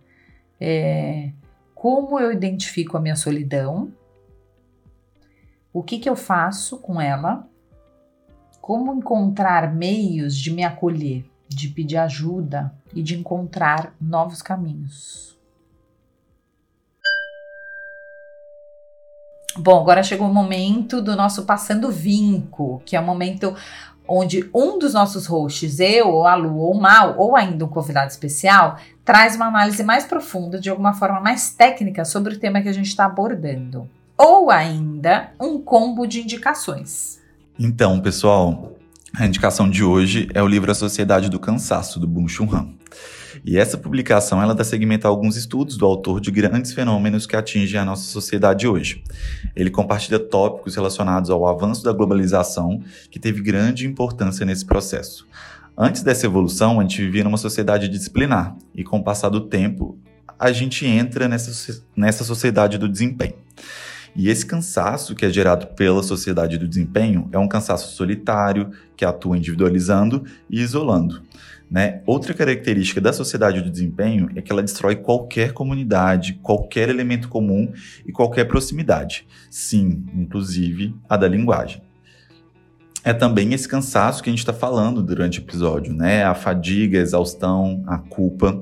[0.59, 1.31] é
[1.77, 3.93] como eu identifico a minha solidão,
[5.71, 7.47] o que, que eu faço com ela?
[8.59, 15.37] Como encontrar meios de me acolher, de pedir ajuda e de encontrar novos caminhos?
[19.55, 23.55] Bom, agora chegou o momento do nosso Passando Vinco, que é o momento
[24.07, 27.67] onde um dos nossos hosts, eu, ou a Lu, ou o Mal, ou ainda um
[27.67, 32.61] convidado especial, traz uma análise mais profunda, de alguma forma mais técnica, sobre o tema
[32.61, 37.19] que a gente está abordando ou ainda um combo de indicações.
[37.59, 38.73] Então, pessoal,
[39.15, 42.69] a indicação de hoje é o livro A Sociedade do Cansaço, do Byung-Chul Han.
[43.45, 47.35] E essa publicação ela dá seguimento a alguns estudos do autor de grandes fenômenos que
[47.35, 49.03] atingem a nossa sociedade hoje.
[49.55, 55.27] Ele compartilha tópicos relacionados ao avanço da globalização, que teve grande importância nesse processo.
[55.77, 59.97] Antes dessa evolução, a gente vivia numa sociedade disciplinar, e com o passar do tempo,
[60.39, 63.35] a gente entra nessa, nessa sociedade do desempenho.
[64.15, 69.05] E esse cansaço que é gerado pela sociedade do desempenho é um cansaço solitário, que
[69.05, 71.21] atua individualizando e isolando.
[71.69, 72.01] Né?
[72.05, 77.71] Outra característica da sociedade do desempenho é que ela destrói qualquer comunidade, qualquer elemento comum
[78.05, 79.27] e qualquer proximidade.
[79.49, 81.81] Sim, inclusive a da linguagem
[83.07, 86.25] é também esse cansaço que a gente está falando durante o episódio, né?
[86.25, 88.59] A fadiga, a exaustão, a culpa,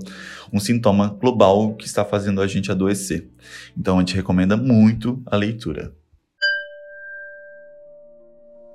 [0.54, 3.28] um sintoma global que está fazendo a gente adoecer.
[3.76, 5.96] Então a gente recomenda muito a leitura.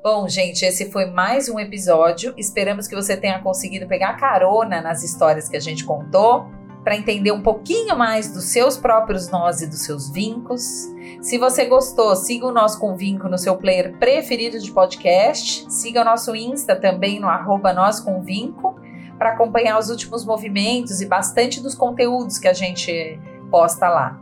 [0.02, 2.32] Bom, gente, esse foi mais um episódio.
[2.34, 6.46] Esperamos que você tenha conseguido pegar carona nas histórias que a gente contou
[6.82, 10.88] para entender um pouquinho mais dos seus próprios nós e dos seus vincos.
[11.20, 15.70] Se você gostou, siga o nosso Convinco no seu player preferido de podcast.
[15.70, 17.74] Siga o nosso Insta também no arroba
[19.18, 23.20] para acompanhar os últimos movimentos e bastante dos conteúdos que a gente
[23.50, 24.18] posta lá.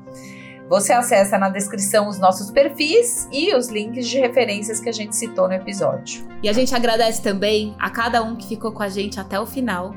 [0.68, 5.16] Você acessa na descrição os nossos perfis e os links de referências que a gente
[5.16, 6.28] citou no episódio.
[6.42, 9.46] E a gente agradece também a cada um que ficou com a gente até o
[9.46, 9.94] final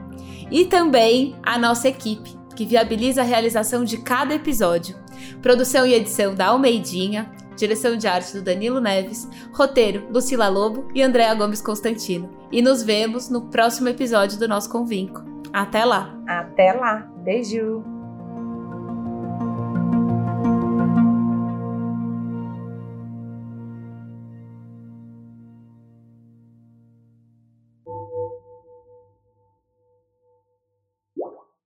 [0.50, 4.96] e também a nossa equipe, que viabiliza a realização de cada episódio.
[5.42, 11.02] Produção e edição da Almeidinha, direção de arte do Danilo Neves, roteiro Lucila Lobo e
[11.02, 12.30] Andréa Gomes Constantino.
[12.50, 15.22] E nos vemos no próximo episódio do nosso Convinco.
[15.52, 16.18] Até lá!
[16.26, 17.10] Até lá!
[17.18, 18.01] Beijo!